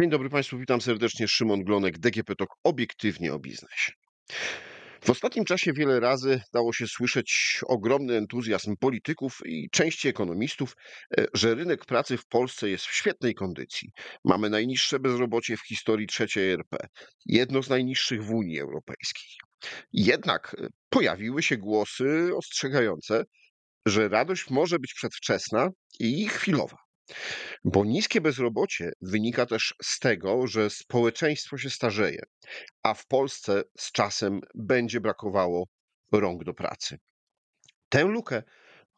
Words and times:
Dzień 0.00 0.10
dobry 0.10 0.30
Państwu, 0.30 0.58
witam 0.58 0.80
serdecznie. 0.80 1.28
Szymon 1.28 1.64
Glonek, 1.64 1.98
DGP 1.98 2.36
TOK, 2.36 2.48
obiektywnie 2.64 3.34
o 3.34 3.38
biznesie. 3.38 3.92
W 5.04 5.10
ostatnim 5.10 5.44
czasie 5.44 5.72
wiele 5.72 6.00
razy 6.00 6.40
dało 6.52 6.72
się 6.72 6.86
słyszeć 6.86 7.60
ogromny 7.66 8.16
entuzjazm 8.16 8.76
polityków 8.80 9.38
i 9.44 9.70
części 9.70 10.08
ekonomistów, 10.08 10.76
e, 11.18 11.26
że 11.34 11.54
rynek 11.54 11.84
pracy 11.84 12.16
w 12.16 12.26
Polsce 12.26 12.68
jest 12.68 12.84
w 12.84 12.94
świetnej 12.94 13.34
kondycji. 13.34 13.90
Mamy 14.24 14.50
najniższe 14.50 15.00
bezrobocie 15.00 15.56
w 15.56 15.66
historii 15.66 16.06
trzeciej 16.06 16.52
RP, 16.52 16.76
jedno 17.26 17.62
z 17.62 17.68
najniższych 17.68 18.24
w 18.24 18.30
Unii 18.30 18.60
Europejskiej. 18.60 19.28
Jednak 19.92 20.56
e, 20.58 20.66
pojawiły 20.90 21.42
się 21.42 21.56
głosy 21.56 22.30
ostrzegające, 22.36 23.24
że 23.86 24.08
radość 24.08 24.50
może 24.50 24.78
być 24.78 24.94
przedwczesna 24.94 25.68
i 26.00 26.28
chwilowa. 26.28 26.83
Bo 27.64 27.84
niskie 27.84 28.20
bezrobocie 28.20 28.92
wynika 29.02 29.46
też 29.46 29.74
z 29.82 29.98
tego, 29.98 30.46
że 30.46 30.70
społeczeństwo 30.70 31.58
się 31.58 31.70
starzeje, 31.70 32.22
a 32.82 32.94
w 32.94 33.06
Polsce 33.06 33.62
z 33.78 33.92
czasem 33.92 34.40
będzie 34.54 35.00
brakowało 35.00 35.64
rąk 36.12 36.44
do 36.44 36.54
pracy. 36.54 36.98
Tę 37.88 38.04
lukę 38.04 38.42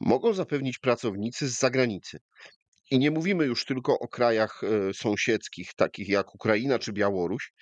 mogą 0.00 0.32
zapewnić 0.32 0.78
pracownicy 0.78 1.48
z 1.48 1.58
zagranicy. 1.58 2.18
I 2.90 2.98
nie 2.98 3.10
mówimy 3.10 3.44
już 3.44 3.64
tylko 3.64 3.98
o 3.98 4.08
krajach 4.08 4.60
e, 4.64 4.94
sąsiedzkich, 4.94 5.74
takich 5.74 6.08
jak 6.08 6.34
Ukraina 6.34 6.78
czy 6.78 6.92
Białoruś, 6.92 7.52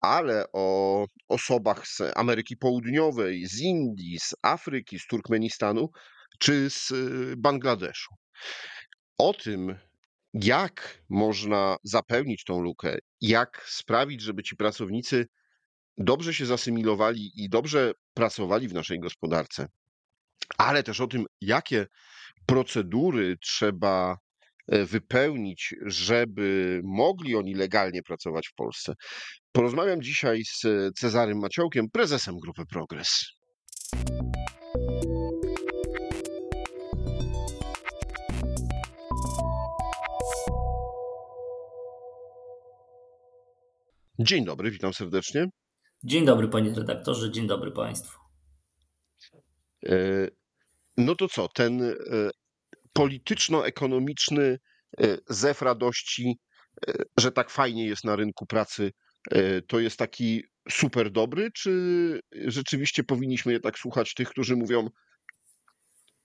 ale 0.00 0.44
o 0.52 1.06
osobach 1.28 1.86
z 1.88 1.98
Ameryki 2.16 2.56
Południowej, 2.56 3.46
z 3.46 3.60
Indii, 3.60 4.18
z 4.20 4.34
Afryki, 4.42 4.98
z 4.98 5.06
Turkmenistanu 5.06 5.90
czy 6.38 6.70
z 6.70 6.92
e, 6.92 6.94
Bangladeszu. 7.36 8.14
O 9.22 9.34
tym, 9.34 9.78
jak 10.34 11.02
można 11.08 11.76
zapełnić 11.84 12.44
tą 12.44 12.60
lukę, 12.60 12.98
jak 13.20 13.64
sprawić, 13.68 14.20
żeby 14.20 14.42
ci 14.42 14.56
pracownicy 14.56 15.26
dobrze 15.98 16.34
się 16.34 16.46
zasymilowali 16.46 17.30
i 17.34 17.48
dobrze 17.48 17.92
pracowali 18.14 18.68
w 18.68 18.72
naszej 18.72 19.00
gospodarce, 19.00 19.68
ale 20.58 20.82
też 20.82 21.00
o 21.00 21.06
tym, 21.06 21.24
jakie 21.40 21.86
procedury 22.46 23.36
trzeba 23.42 24.16
e, 24.68 24.84
wypełnić, 24.84 25.74
żeby 25.86 26.80
mogli 26.84 27.36
oni 27.36 27.54
legalnie 27.54 28.02
pracować 28.02 28.48
w 28.48 28.54
Polsce. 28.54 28.94
Porozmawiam 29.52 30.02
dzisiaj 30.02 30.42
z 30.44 30.62
Cezarym 30.98 31.38
Maciołkiem, 31.38 31.90
prezesem 31.90 32.38
Grupy 32.38 32.66
Progres. 32.66 33.24
Dzień 44.22 44.44
dobry, 44.44 44.70
witam 44.70 44.94
serdecznie. 44.94 45.46
Dzień 46.04 46.24
dobry 46.24 46.48
panie 46.48 46.74
redaktorze, 46.74 47.30
dzień 47.30 47.46
dobry 47.46 47.72
państwu. 47.72 48.18
E, 49.86 50.28
no 50.96 51.14
to 51.14 51.28
co, 51.28 51.48
ten 51.48 51.82
e, 51.82 51.94
polityczno-ekonomiczny 52.92 54.58
e, 55.00 55.16
zew 55.28 55.62
radości, 55.62 56.38
że 57.18 57.32
tak 57.32 57.50
fajnie 57.50 57.86
jest 57.86 58.04
na 58.04 58.16
rynku 58.16 58.46
pracy, 58.46 58.92
to 59.66 59.80
jest 59.80 59.96
taki 59.96 60.42
super 60.70 61.10
dobry, 61.10 61.50
czy 61.54 62.20
rzeczywiście 62.46 63.04
powinniśmy 63.04 63.52
jednak 63.52 63.78
słuchać 63.78 64.14
tych, 64.14 64.28
którzy 64.28 64.56
mówią: 64.56 64.88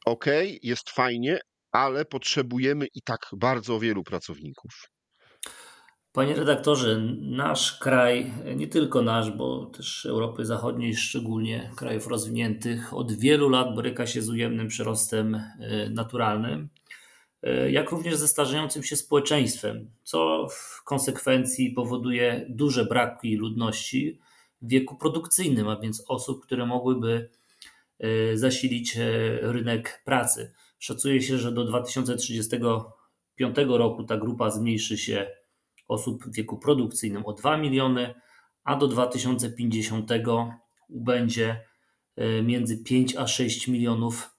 OK, 0.05 0.25
jest 0.63 0.89
fajnie, 0.89 1.39
ale 1.71 2.05
potrzebujemy 2.05 2.87
i 2.93 3.01
tak 3.01 3.19
bardzo 3.33 3.79
wielu 3.79 4.03
pracowników? 4.03 4.94
Panie 6.15 6.35
redaktorze, 6.35 7.01
nasz 7.21 7.79
kraj, 7.79 8.33
nie 8.55 8.67
tylko 8.67 9.01
nasz, 9.01 9.31
bo 9.31 9.65
też 9.65 10.05
Europy 10.05 10.45
Zachodniej, 10.45 10.95
szczególnie 10.95 11.71
krajów 11.75 12.07
rozwiniętych, 12.07 12.93
od 12.93 13.11
wielu 13.11 13.49
lat 13.49 13.75
boryka 13.75 14.07
się 14.07 14.21
z 14.21 14.29
ujemnym 14.29 14.67
przyrostem 14.67 15.35
e, 15.35 15.89
naturalnym, 15.89 16.69
e, 17.43 17.71
jak 17.71 17.91
również 17.91 18.15
ze 18.15 18.27
starzejącym 18.27 18.83
się 18.83 18.95
społeczeństwem, 18.95 19.91
co 20.03 20.47
w 20.51 20.83
konsekwencji 20.83 21.71
powoduje 21.71 22.45
duże 22.49 22.85
braki 22.85 23.35
ludności 23.35 24.19
w 24.61 24.67
wieku 24.69 24.95
produkcyjnym, 24.95 25.67
a 25.67 25.79
więc 25.79 26.03
osób, 26.07 26.45
które 26.45 26.65
mogłyby 26.65 27.29
e, 27.99 28.37
zasilić 28.37 28.97
rynek 29.41 30.01
pracy. 30.05 30.53
Szacuje 30.79 31.21
się, 31.21 31.37
że 31.37 31.51
do 31.51 31.65
2035 31.65 33.55
roku 33.67 34.03
ta 34.03 34.17
grupa 34.17 34.49
zmniejszy 34.49 34.97
się 34.97 35.27
osób 35.87 36.25
w 36.25 36.35
wieku 36.35 36.57
produkcyjnym 36.57 37.25
o 37.25 37.33
2 37.33 37.57
miliony, 37.57 38.13
a 38.63 38.75
do 38.75 38.87
2050 38.87 40.11
będzie 40.89 41.61
e, 42.15 42.41
między 42.41 42.83
5 42.83 43.15
a 43.15 43.27
6 43.27 43.67
milionów 43.67 44.35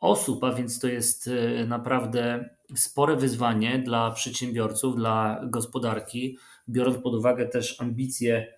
osób, 0.00 0.44
a 0.44 0.52
więc 0.52 0.78
to 0.80 0.88
jest 0.88 1.28
e, 1.28 1.66
naprawdę 1.66 2.50
spore 2.76 3.16
wyzwanie 3.16 3.78
dla 3.78 4.10
przedsiębiorców, 4.10 4.96
dla 4.96 5.40
gospodarki, 5.44 6.38
biorąc 6.68 6.98
pod 6.98 7.14
uwagę 7.14 7.46
też 7.46 7.80
ambicje 7.80 8.54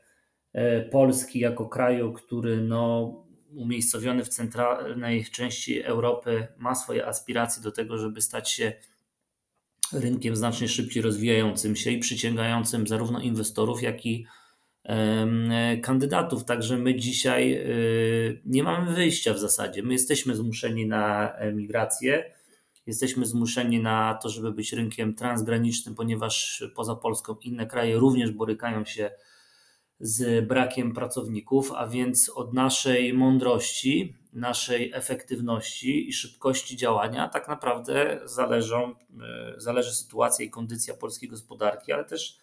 e, 0.52 0.82
Polski 0.82 1.38
jako 1.38 1.68
kraju, 1.68 2.12
który 2.12 2.62
no, 2.62 3.14
umiejscowiony 3.56 4.24
w 4.24 4.28
centralnej 4.28 5.24
części 5.24 5.82
Europy 5.82 6.48
ma 6.58 6.74
swoje 6.74 7.06
aspiracje 7.06 7.62
do 7.62 7.72
tego, 7.72 7.98
żeby 7.98 8.20
stać 8.20 8.50
się 8.50 8.72
rynkiem 9.92 10.36
znacznie 10.36 10.68
szybciej 10.68 11.02
rozwijającym 11.02 11.76
się 11.76 11.90
i 11.90 11.98
przyciągającym 11.98 12.86
zarówno 12.86 13.20
inwestorów, 13.20 13.82
jak 13.82 14.06
i 14.06 14.26
kandydatów. 15.82 16.44
Także 16.44 16.78
my 16.78 16.94
dzisiaj 16.94 17.52
y, 17.52 18.40
nie 18.46 18.62
mamy 18.62 18.94
wyjścia 18.94 19.34
w 19.34 19.38
zasadzie. 19.38 19.82
My 19.82 19.92
jesteśmy 19.92 20.36
zmuszeni 20.36 20.86
na 20.86 21.32
migrację, 21.52 22.32
jesteśmy 22.86 23.26
zmuszeni 23.26 23.80
na 23.80 24.18
to, 24.22 24.28
żeby 24.28 24.52
być 24.52 24.72
rynkiem 24.72 25.14
transgranicznym, 25.14 25.94
ponieważ 25.94 26.64
poza 26.74 26.94
Polską 26.94 27.36
inne 27.42 27.66
kraje 27.66 27.98
również 27.98 28.30
borykają 28.30 28.84
się 28.84 29.10
brakiem 30.42 30.92
pracowników, 30.92 31.72
a 31.72 31.86
więc 31.86 32.28
od 32.28 32.54
naszej 32.54 33.14
mądrości, 33.14 34.14
naszej 34.32 34.92
efektywności 34.94 36.08
i 36.08 36.12
szybkości 36.12 36.76
działania 36.76 37.28
tak 37.28 37.48
naprawdę 37.48 38.20
zależą, 38.24 38.94
e, 39.20 39.54
zależy 39.56 39.94
sytuacja 39.94 40.44
i 40.44 40.50
kondycja 40.50 40.94
polskiej 40.94 41.28
gospodarki, 41.28 41.92
ale 41.92 42.04
też 42.04 42.38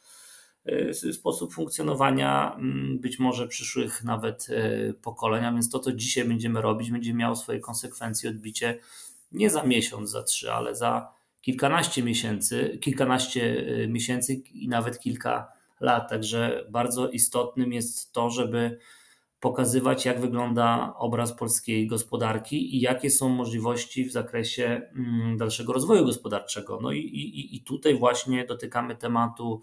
e, 0.66 0.94
sposób 0.94 1.54
funkcjonowania 1.54 2.56
mm, 2.56 3.00
być 3.00 3.20
może 3.20 3.48
przyszłych 3.48 4.04
nawet 4.04 4.48
e, 4.50 4.94
pokoleń, 4.94 5.46
a 5.46 5.52
więc 5.52 5.70
to, 5.70 5.80
co 5.80 5.92
dzisiaj 5.92 6.26
będziemy 6.26 6.62
robić, 6.62 6.92
będzie 6.92 7.14
miało 7.14 7.36
swoje 7.36 7.60
konsekwencje, 7.60 8.30
odbicie 8.30 8.80
nie 9.32 9.50
za 9.50 9.64
miesiąc, 9.64 10.10
za 10.10 10.24
trzy, 10.24 10.52
ale 10.52 10.76
za 10.76 11.14
kilkanaście 11.42 12.04
miesięcy, 12.04 12.78
kilkanaście 12.82 13.66
miesięcy 13.88 14.34
i 14.34 14.68
nawet 14.68 15.00
kilka 15.00 15.59
lat. 15.80 16.10
Także 16.10 16.66
bardzo 16.70 17.10
istotnym 17.10 17.74
jest 17.74 18.14
to, 18.14 18.30
żeby 18.30 18.80
pokazywać, 19.40 20.06
jak 20.06 20.22
wygląda 20.22 20.94
obraz 20.98 21.34
polskiej 21.34 21.88
gospodarki 21.88 22.76
i 22.76 22.82
jakie 22.82 23.10
są 23.10 23.30
możliwości 23.30 24.06
w 24.06 24.12
zakresie 24.12 24.82
mm, 24.96 25.38
dalszego 25.38 25.74
rozwoju 25.74 26.06
gospodarczego. 26.06 26.80
No 26.82 26.92
i, 26.92 27.00
i, 27.00 27.56
i 27.56 27.64
tutaj 27.64 27.96
właśnie 27.96 28.46
dotykamy 28.46 28.96
tematu 28.96 29.62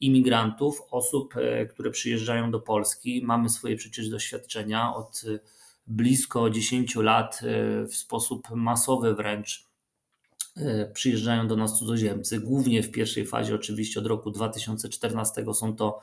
imigrantów, 0.00 0.82
osób, 0.90 1.36
e, 1.36 1.66
które 1.66 1.90
przyjeżdżają 1.90 2.50
do 2.50 2.60
Polski. 2.60 3.22
Mamy 3.24 3.48
swoje 3.48 3.76
przecież 3.76 4.08
doświadczenia 4.08 4.94
od 4.94 5.22
e, 5.28 5.38
blisko 5.86 6.50
10 6.50 6.96
lat 6.96 7.40
e, 7.42 7.86
w 7.86 7.96
sposób 7.96 8.50
masowy 8.50 9.14
wręcz 9.14 9.71
przyjeżdżają 10.92 11.48
do 11.48 11.56
nas 11.56 11.78
cudzoziemcy. 11.78 12.40
Głównie 12.40 12.82
w 12.82 12.90
pierwszej 12.90 13.26
fazie, 13.26 13.54
oczywiście 13.54 14.00
od 14.00 14.06
roku 14.06 14.30
2014, 14.30 15.44
są 15.54 15.76
to 15.76 16.00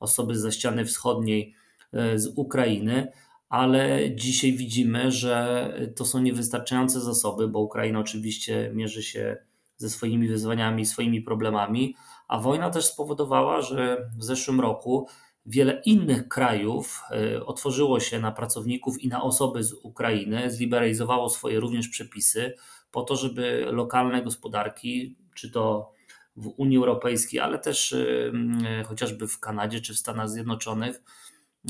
osoby 0.00 0.38
ze 0.38 0.52
ściany 0.52 0.84
wschodniej 0.84 1.54
e, 1.92 2.18
z 2.18 2.26
Ukrainy, 2.36 3.12
ale 3.48 4.14
dzisiaj 4.14 4.52
widzimy, 4.52 5.12
że 5.12 5.72
to 5.96 6.04
są 6.04 6.20
niewystarczające 6.20 7.00
zasoby, 7.00 7.48
bo 7.48 7.58
Ukraina 7.58 7.98
oczywiście 7.98 8.70
mierzy 8.74 9.02
się 9.02 9.36
ze 9.76 9.90
swoimi 9.90 10.28
wyzwaniami, 10.28 10.86
swoimi 10.86 11.22
problemami, 11.22 11.96
a 12.28 12.38
wojna 12.38 12.70
też 12.70 12.84
spowodowała, 12.84 13.62
że 13.62 14.10
w 14.18 14.24
zeszłym 14.24 14.60
roku 14.60 15.08
wiele 15.46 15.82
innych 15.84 16.28
krajów 16.28 17.02
e, 17.10 17.46
otworzyło 17.46 18.00
się 18.00 18.20
na 18.20 18.32
pracowników 18.32 19.02
i 19.02 19.08
na 19.08 19.22
osoby 19.22 19.64
z 19.64 19.72
Ukrainy, 19.72 20.50
zliberalizowało 20.50 21.30
swoje 21.30 21.60
również 21.60 21.88
przepisy 21.88 22.54
po 22.94 23.02
to, 23.02 23.16
żeby 23.16 23.66
lokalne 23.70 24.22
gospodarki, 24.22 25.16
czy 25.34 25.50
to 25.50 25.92
w 26.36 26.46
Unii 26.46 26.76
Europejskiej, 26.76 27.40
ale 27.40 27.58
też 27.58 27.92
y, 27.92 28.32
y, 28.80 28.84
chociażby 28.84 29.28
w 29.28 29.40
Kanadzie 29.40 29.80
czy 29.80 29.94
w 29.94 29.98
Stanach 29.98 30.28
Zjednoczonych, 30.30 31.02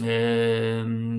y, 0.00 0.04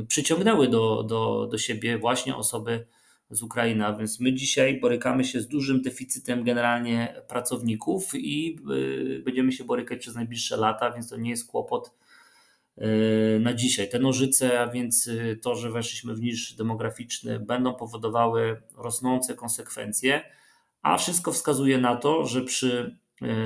przyciągnęły 0.07 0.67
do, 0.67 1.03
do, 1.03 1.47
do 1.51 1.57
siebie 1.57 1.97
właśnie 1.97 2.35
osoby 2.35 2.87
z 3.29 3.43
Ukrainy. 3.43 3.85
A 3.85 3.93
więc 3.93 4.19
my 4.19 4.33
dzisiaj 4.33 4.79
borykamy 4.79 5.23
się 5.23 5.41
z 5.41 5.47
dużym 5.47 5.81
deficytem 5.81 6.43
generalnie 6.43 7.21
pracowników 7.27 8.15
i 8.15 8.59
będziemy 9.25 9.51
się 9.51 9.63
borykać 9.63 9.99
przez 9.99 10.15
najbliższe 10.15 10.57
lata, 10.57 10.91
więc 10.91 11.09
to 11.09 11.17
nie 11.17 11.29
jest 11.29 11.47
kłopot 11.47 11.91
na 13.39 13.53
dzisiaj. 13.53 13.89
Te 13.89 13.99
nożyce, 13.99 14.59
a 14.61 14.67
więc 14.67 15.07
y, 15.07 15.39
to, 15.41 15.55
że 15.55 15.71
weszliśmy 15.71 16.15
w 16.15 16.21
niż 16.21 16.53
demograficzny, 16.53 17.39
będą 17.39 17.73
powodowały 17.73 18.61
rosnące 18.77 19.35
konsekwencje, 19.35 20.21
a 20.81 20.97
wszystko 20.97 21.31
wskazuje 21.31 21.77
na 21.77 21.95
to, 21.95 22.25
że 22.25 22.41
przy 22.41 22.97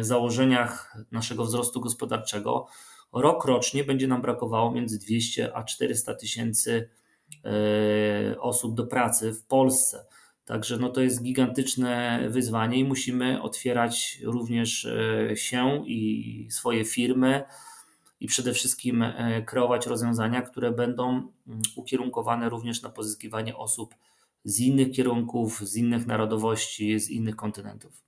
założeniach 0.02 0.98
naszego 1.12 1.46
wzrostu 1.46 1.81
gospodarczego 1.81 2.68
rok 3.14 3.46
rocznie 3.46 3.84
będzie 3.84 4.08
nam 4.08 4.22
brakowało 4.22 4.72
między 4.72 5.00
200 5.00 5.56
a 5.56 5.64
400 5.64 6.16
tysięcy 6.16 6.90
E, 7.46 8.40
osób 8.40 8.76
do 8.76 8.88
pracy 8.88 9.34
w 9.34 9.46
Polsce. 9.46 10.06
Także 10.46 10.78
no 10.78 10.90
to 10.90 11.02
jest 11.02 11.24
gigantyczne 11.24 12.20
wyzwanie 12.30 12.80
i 12.80 12.84
musimy 12.84 13.42
otwierać 13.42 14.20
również 14.24 14.86
e, 14.86 15.38
się 15.38 15.84
i 15.88 16.48
swoje 16.52 16.86
firmy 16.86 17.44
i 18.19 18.27
przede 18.27 18.54
wszystkim 18.54 19.01
e, 19.01 19.44
kreować 19.48 19.88
rozwiązania, 19.88 20.42
które 20.42 20.71
będą 20.71 21.10
mm, 21.10 21.62
ukierunkowane 21.75 22.50
również 22.50 22.81
na 22.81 22.89
pozyskiwanie 22.89 23.57
osób 23.57 23.95
z 24.44 24.60
innych 24.60 24.92
kierunków, 24.92 25.60
z 25.60 25.75
innych 25.75 26.07
narodowości, 26.07 27.00
z 27.00 27.10
innych 27.10 27.36
kontynentów. 27.36 28.04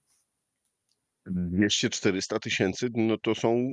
200-400 1.27 2.39
tysięcy 2.39 2.89
no 2.95 3.17
to 3.17 3.35
są 3.35 3.71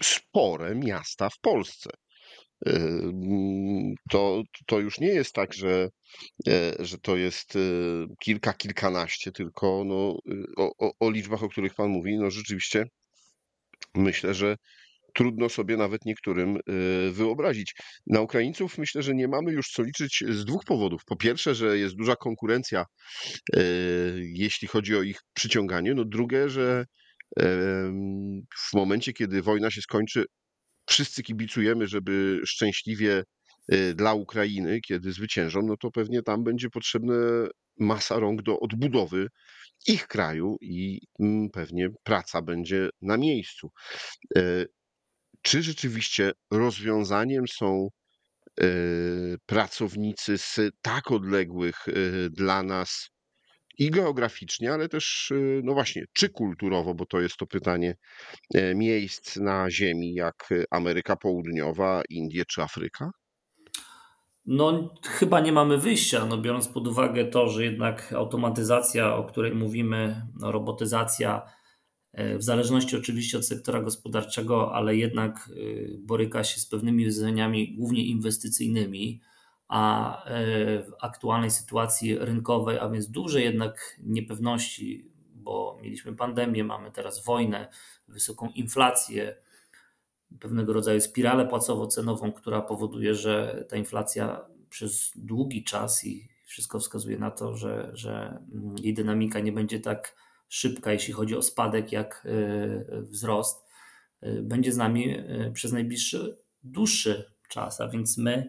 spore 0.00 0.74
miasta 0.74 1.30
w 1.30 1.38
Polsce 1.40 1.90
to, 4.10 4.42
to 4.66 4.80
już 4.80 4.98
nie 4.98 5.08
jest 5.08 5.34
tak, 5.34 5.54
że, 5.54 5.88
e, 6.48 6.74
że 6.78 6.98
to 6.98 7.16
jest 7.16 7.56
e, 7.56 7.58
kilka, 8.20 8.52
kilkanaście, 8.52 9.32
tylko 9.32 9.84
no, 9.84 10.18
o, 10.56 10.70
o, 10.78 10.92
o 11.00 11.10
liczbach, 11.10 11.42
o 11.42 11.48
których 11.48 11.74
Pan 11.74 11.90
mówi, 11.90 12.18
no 12.18 12.30
rzeczywiście 12.30 12.86
myślę, 13.94 14.34
że 14.34 14.56
trudno 15.14 15.48
sobie 15.48 15.76
nawet 15.76 16.04
niektórym 16.04 16.56
e, 16.56 16.60
wyobrazić. 17.10 17.74
Na 18.06 18.20
Ukraińców 18.20 18.78
myślę, 18.78 19.02
że 19.02 19.14
nie 19.14 19.28
mamy 19.28 19.52
już 19.52 19.68
co 19.68 19.82
liczyć 19.82 20.24
z 20.28 20.44
dwóch 20.44 20.64
powodów. 20.64 21.04
Po 21.06 21.16
pierwsze, 21.16 21.54
że 21.54 21.78
jest 21.78 21.96
duża 21.96 22.16
konkurencja, 22.16 22.84
jeśli 24.16 24.68
chodzi 24.68 24.96
o 24.96 25.02
ich 25.02 25.20
przyciąganie. 25.34 25.94
No 25.94 26.04
drugie, 26.04 26.48
że 26.48 26.84
w 28.70 28.74
momencie, 28.74 29.12
kiedy 29.12 29.42
wojna 29.42 29.70
się 29.70 29.80
skończy, 29.82 30.24
wszyscy 30.86 31.22
kibicujemy, 31.22 31.86
żeby 31.86 32.40
szczęśliwie 32.46 33.22
y, 33.72 33.94
dla 33.94 34.14
Ukrainy, 34.14 34.80
kiedy 34.80 35.12
zwyciężą, 35.12 35.62
no 35.62 35.76
to 35.76 35.90
pewnie 35.90 36.22
tam 36.22 36.44
będzie 36.44 36.70
potrzebna 36.70 37.14
masa 37.78 38.18
rąk 38.18 38.42
do 38.42 38.60
odbudowy 38.60 39.28
ich 39.86 40.06
kraju 40.06 40.56
i 40.60 41.00
mm, 41.20 41.50
pewnie 41.50 41.88
praca 42.04 42.42
będzie 42.42 42.88
na 43.02 43.16
miejscu. 43.16 43.70
E, 45.44 45.48
czy 45.48 45.62
rzeczywiście 45.62 46.32
rozwiązaniem 46.50 47.44
są 47.48 47.88
e, 48.60 48.64
pracownicy 49.46 50.38
z 50.38 50.60
tak 50.82 51.10
odległych 51.10 51.88
e, 51.88 51.92
dla 52.30 52.62
nas 52.62 53.10
i 53.78 53.90
geograficznie, 53.90 54.72
ale 54.72 54.88
też, 54.88 55.32
no 55.62 55.74
właśnie, 55.74 56.04
czy 56.12 56.28
kulturowo, 56.28 56.94
bo 56.94 57.06
to 57.06 57.20
jest 57.20 57.36
to 57.36 57.46
pytanie 57.46 57.94
E, 58.54 58.74
miejsc 58.74 59.36
na 59.36 59.70
Ziemi, 59.70 60.14
jak 60.14 60.48
Ameryka 60.70 61.16
Południowa, 61.16 62.02
Indie 62.10 62.44
czy 62.44 62.62
Afryka? 62.62 63.10
No, 64.46 64.94
chyba 65.04 65.40
nie 65.40 65.52
mamy 65.52 65.78
wyjścia, 65.78 66.26
no, 66.26 66.38
biorąc 66.38 66.68
pod 66.68 66.88
uwagę 66.88 67.24
to, 67.24 67.48
że 67.48 67.64
jednak 67.64 68.12
automatyzacja, 68.12 69.16
o 69.16 69.24
której 69.24 69.54
mówimy, 69.54 70.26
no, 70.40 70.52
robotyzacja, 70.52 71.42
e, 71.42 71.63
w 72.38 72.42
zależności 72.42 72.96
oczywiście 72.96 73.38
od 73.38 73.46
sektora 73.46 73.82
gospodarczego, 73.82 74.74
ale 74.74 74.96
jednak 74.96 75.50
e, 75.50 75.98
boryka 75.98 76.44
się 76.44 76.60
z 76.60 76.66
pewnymi 76.66 77.04
wyzwaniami, 77.04 77.74
głównie 77.74 78.06
inwestycyjnymi, 78.06 79.20
a 79.68 80.24
w 80.86 80.92
aktualnej 81.00 81.50
sytuacji 81.50 82.18
rynkowej, 82.18 82.78
a 82.78 82.88
więc 82.88 83.10
duże 83.10 83.42
jednak 83.42 84.00
niepewności, 84.02 85.10
bo 85.34 85.78
mieliśmy 85.82 86.16
pandemię, 86.16 86.64
mamy 86.64 86.90
teraz 86.90 87.24
wojnę, 87.24 87.68
wysoką 88.08 88.48
inflację, 88.48 89.36
pewnego 90.40 90.72
rodzaju 90.72 91.00
spiralę 91.00 91.46
płacowo-cenową, 91.46 92.32
która 92.32 92.60
powoduje, 92.60 93.14
że 93.14 93.64
ta 93.68 93.76
inflacja 93.76 94.46
przez 94.68 95.12
długi 95.16 95.64
czas 95.64 96.04
i 96.04 96.28
wszystko 96.44 96.78
wskazuje 96.80 97.18
na 97.18 97.30
to, 97.30 97.56
że, 97.56 97.90
że 97.94 98.42
jej 98.82 98.94
dynamika 98.94 99.40
nie 99.40 99.52
będzie 99.52 99.80
tak 99.80 100.16
szybka, 100.48 100.92
jeśli 100.92 101.12
chodzi 101.12 101.36
o 101.36 101.42
spadek, 101.42 101.92
jak 101.92 102.26
e, 102.26 103.02
wzrost, 103.02 103.66
e, 104.20 104.32
będzie 104.42 104.72
z 104.72 104.76
nami 104.76 105.18
e, 105.18 105.50
przez 105.54 105.72
najbliższy, 105.72 106.38
dłuższy 106.62 107.32
czas, 107.48 107.80
a 107.80 107.88
więc 107.88 108.18
my 108.18 108.48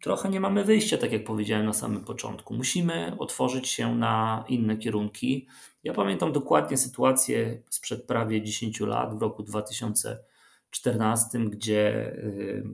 trochę 0.00 0.28
nie 0.28 0.40
mamy 0.40 0.64
wyjścia, 0.64 0.98
tak 0.98 1.12
jak 1.12 1.24
powiedziałem 1.24 1.66
na 1.66 1.72
samym 1.72 2.04
początku. 2.04 2.54
Musimy 2.54 3.16
otworzyć 3.18 3.68
się 3.68 3.94
na 3.94 4.44
inne 4.48 4.76
kierunki. 4.76 5.48
Ja 5.84 5.94
pamiętam 5.94 6.32
dokładnie 6.32 6.76
sytuację 6.76 7.62
sprzed 7.70 8.06
prawie 8.06 8.42
10 8.42 8.80
lat, 8.80 9.18
w 9.18 9.22
roku 9.22 9.42
2014, 9.42 11.38
gdzie 11.38 12.16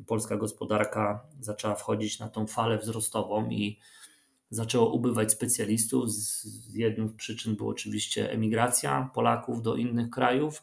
polska 0.07 0.37
gospodarka 0.37 1.27
zaczęła 1.41 1.75
wchodzić 1.75 2.19
na 2.19 2.29
tą 2.29 2.47
falę 2.47 2.79
wzrostową 2.79 3.51
i 3.51 3.79
zaczęło 4.51 4.93
ubywać 4.93 5.33
specjalistów. 5.33 6.11
Z 6.11 6.75
jedną 6.75 7.09
z 7.09 7.15
przyczyn 7.15 7.57
była 7.57 7.71
oczywiście 7.71 8.31
emigracja 8.31 9.11
Polaków 9.15 9.63
do 9.63 9.77
innych 9.77 10.11
krajów. 10.11 10.63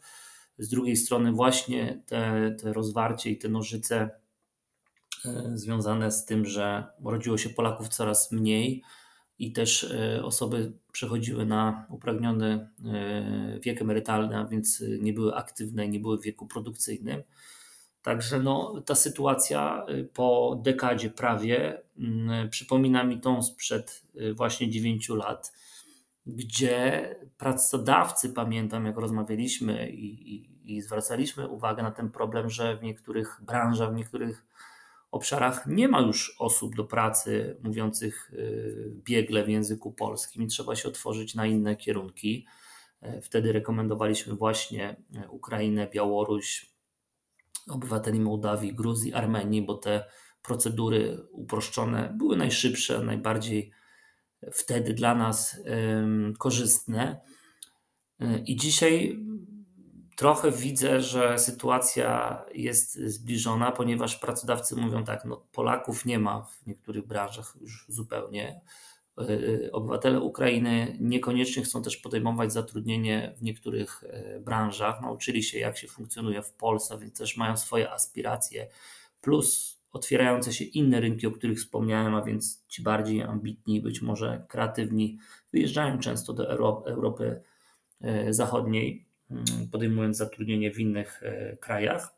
Z 0.58 0.70
drugiej 0.70 0.98
strony, 0.98 1.32
właśnie 1.32 2.02
te, 2.06 2.56
te 2.62 2.74
rozwarcie 2.74 3.32
i 3.32 3.38
te 3.38 3.50
nożyce 3.50 4.10
E, 5.26 5.58
związane 5.58 6.12
z 6.12 6.26
tym, 6.26 6.46
że 6.46 6.84
rodziło 7.04 7.38
się 7.38 7.50
Polaków 7.50 7.88
coraz 7.88 8.32
mniej 8.32 8.84
i 9.40 9.54
też 9.54 9.84
e, 9.84 10.24
osoby 10.24 10.74
przechodziły 10.92 11.46
na 11.46 11.86
upragniony 11.90 12.70
e, 12.86 13.60
wiek 13.60 13.82
emerytalny, 13.82 14.38
a 14.38 14.46
więc 14.46 14.84
nie 15.00 15.14
były 15.14 15.36
aktywne, 15.36 15.88
nie 15.88 16.00
były 16.00 16.18
w 16.18 16.22
wieku 16.22 16.48
produkcyjnym. 16.48 17.24
Także 18.06 18.40
no, 18.40 18.82
ta 18.86 18.96
sytuacja 18.96 19.86
po 20.14 20.60
dekadzie 20.64 21.10
prawie 21.10 21.82
mm, 21.98 22.50
przypomina 22.50 23.04
mi 23.04 23.20
tą 23.20 23.44
sprzed 23.44 24.04
właśnie 24.36 24.70
9 24.70 25.10
lat, 25.10 25.54
gdzie 26.26 27.16
pracodawcy, 27.38 28.30
pamiętam 28.30 28.86
jak 28.86 28.98
rozmawialiśmy 28.98 29.90
i, 29.90 30.36
i, 30.36 30.76
i 30.76 30.82
zwracaliśmy 30.82 31.48
uwagę 31.48 31.84
na 31.84 31.92
ten 31.92 32.12
problem, 32.12 32.50
że 32.50 32.78
w 32.78 32.84
niektórych 32.84 33.42
branżach, 33.42 33.92
w 33.92 33.96
niektórych 33.96 34.46
obszarach 35.12 35.68
nie 35.68 35.88
ma 35.88 36.02
już 36.02 36.36
osób 36.40 36.76
do 36.76 36.84
pracy 36.84 37.58
mówiących 37.64 38.32
y, 38.34 38.92
biegle 39.04 39.44
w 39.44 39.50
języku 39.50 39.92
polskim 39.92 40.44
i 40.44 40.48
trzeba 40.48 40.76
się 40.76 40.90
otworzyć 40.90 41.36
na 41.36 41.46
inne 41.46 41.76
kierunki. 41.76 42.46
E, 43.02 43.22
wtedy 43.22 43.52
rekomendowaliśmy 43.52 44.36
właśnie 44.36 44.96
e, 45.16 45.30
Ukrainę, 45.30 45.88
Białoruś, 45.88 46.75
obywateli 47.70 48.20
Mołdawii, 48.20 48.76
Gruzji, 48.76 49.14
Armenii, 49.14 49.62
bo 49.62 49.74
te 49.74 50.06
procedury 50.42 51.18
uproszczone 51.32 52.14
były 52.18 52.38
najszybsze, 52.38 53.04
najbardziej 53.04 53.72
wtedy 54.54 54.94
dla 54.94 55.16
nas 55.16 55.62
korzystne. 56.40 57.22
I 58.46 58.56
dzisiaj 58.56 59.20
trochę 60.16 60.52
widzę, 60.52 61.02
że 61.02 61.40
sytuacja 61.40 62.42
jest 62.54 62.94
zbliżona, 62.94 63.72
ponieważ 63.72 64.16
pracodawcy 64.16 64.76
mówią 64.76 65.04
tak, 65.04 65.26
no 65.26 65.48
Polaków 65.52 66.06
nie 66.06 66.20
ma 66.20 66.42
w 66.42 66.68
niektórych 66.68 67.08
branżach 67.08 67.58
już 67.62 67.86
zupełnie. 67.90 68.62
E, 69.18 69.72
obywatele 69.72 70.20
Ukrainy 70.20 70.98
niekoniecznie 71.00 71.64
chcą 71.64 71.84
też 71.84 71.98
podejmować 71.98 72.54
zatrudnienie 72.54 73.34
w 73.38 73.44
niektórych 73.44 74.04
e, 74.04 74.40
branżach. 74.40 75.02
Nauczyli 75.02 75.44
się, 75.44 75.60
jak 75.60 75.78
się 75.78 75.88
funkcjonuje 75.88 76.42
w 76.42 76.54
Polsce, 76.54 77.00
więc 77.00 77.18
też 77.18 77.38
mają 77.38 77.58
swoje 77.58 77.92
aspiracje. 77.92 78.68
Plus 79.22 79.80
otwierające 79.92 80.54
się 80.54 80.66
inne 80.66 81.00
rynki, 81.00 81.28
o 81.28 81.32
których 81.32 81.58
wspomniałem, 81.60 82.16
a 82.16 82.22
więc 82.22 82.66
ci 82.68 82.84
bardziej 82.84 83.22
ambitni, 83.22 83.82
być 83.82 84.02
może 84.02 84.46
kreatywni, 84.50 85.20
wyjeżdżają 85.54 86.00
często 86.00 86.34
do 86.34 86.50
Europy 86.86 87.42
e, 88.02 88.34
Zachodniej 88.34 89.06
Mm, 89.32 89.68
podejmując 89.72 90.18
zatrudnienie 90.18 90.72
w 90.72 90.80
innych 90.80 91.24
e, 91.24 91.58
krajach. 91.58 92.16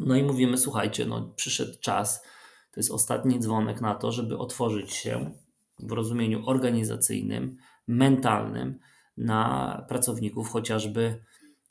No 0.00 0.16
i 0.16 0.22
mówimy, 0.22 0.58
słuchajcie, 0.58 1.06
no 1.06 1.32
przyszedł 1.36 1.78
czas, 1.80 2.22
to 2.70 2.80
jest 2.80 2.90
ostatni 2.90 3.40
dzwonek 3.40 3.80
na 3.80 3.94
to, 3.94 4.12
żeby 4.12 4.38
otworzyć 4.38 4.92
się 4.92 5.32
w 5.80 5.92
rozumieniu 5.92 6.46
organizacyjnym, 6.46 7.56
mentalnym 7.86 8.78
na 9.16 9.84
pracowników 9.88 10.48
chociażby 10.50 11.24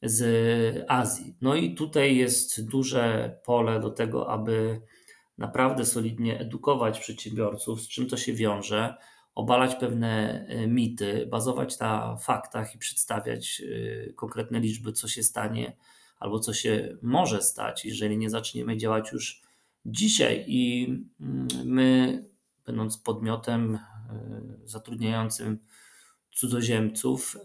z 0.04 0.86
Azji. 0.88 1.36
No 1.42 1.56
i 1.56 1.76
tutaj 1.76 2.16
jest 2.16 2.70
duże 2.70 3.36
pole 3.46 3.80
do 3.80 3.90
tego, 3.90 4.30
aby 4.30 4.82
naprawdę 5.38 5.86
solidnie 5.86 6.40
edukować 6.40 7.00
przedsiębiorców, 7.00 7.82
z 7.82 7.88
czym 7.88 8.08
to 8.08 8.18
się 8.18 8.34
wiąże, 8.34 8.96
obalać 9.36 9.76
pewne 9.76 10.46
e, 10.48 10.68
mity, 10.68 11.28
bazować 11.32 11.80
na 11.80 12.16
faktach 12.16 12.76
i 12.76 12.78
przedstawiać 12.78 13.62
e, 13.62 14.14
konkretne 14.14 14.60
liczby, 14.60 14.92
co 14.94 15.08
się 15.08 15.24
stanie 15.24 15.78
albo 16.20 16.40
co 16.40 16.54
się 16.54 16.98
może 17.02 17.42
stać, 17.42 17.86
jeżeli 17.86 18.18
nie 18.18 18.30
zaczniemy 18.30 18.78
działać 18.78 19.12
już 19.12 19.42
dzisiaj. 19.86 20.46
I 20.48 20.88
mm, 21.22 21.48
my, 21.66 22.24
będąc 22.66 22.98
podmiotem 22.98 23.80
zatrudniającym 24.66 25.60
cudzoziemców, 26.32 27.38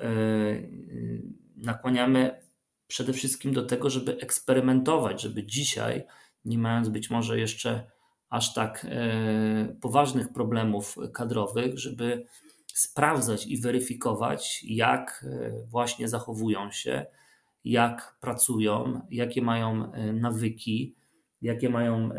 nakłaniamy 1.57 2.43
przede 2.87 3.13
wszystkim 3.13 3.53
do 3.53 3.63
tego, 3.63 3.91
żeby 3.91 4.19
eksperymentować, 4.21 5.23
żeby 5.23 5.47
dzisiaj, 5.47 6.05
nie 6.45 6.59
mając 6.59 6.89
być 6.89 7.11
może 7.11 7.39
jeszcze 7.39 7.91
aż 8.33 8.55
tak 8.55 8.87
e, 8.91 9.77
poważnych 9.81 10.33
problemów 10.33 10.97
kadrowych, 11.13 11.79
żeby 11.79 12.27
sprawdzać 12.75 13.47
i 13.47 13.61
weryfikować, 13.61 14.65
jak 14.65 15.27
e, 15.29 15.53
właśnie 15.67 16.09
zachowują 16.09 16.71
się, 16.71 17.07
jak 17.65 18.17
pracują, 18.21 19.01
jakie 19.11 19.43
mają 19.43 19.93
e, 19.93 20.13
nawyki, 20.13 20.95
jakie 21.43 21.69
mają 21.69 22.11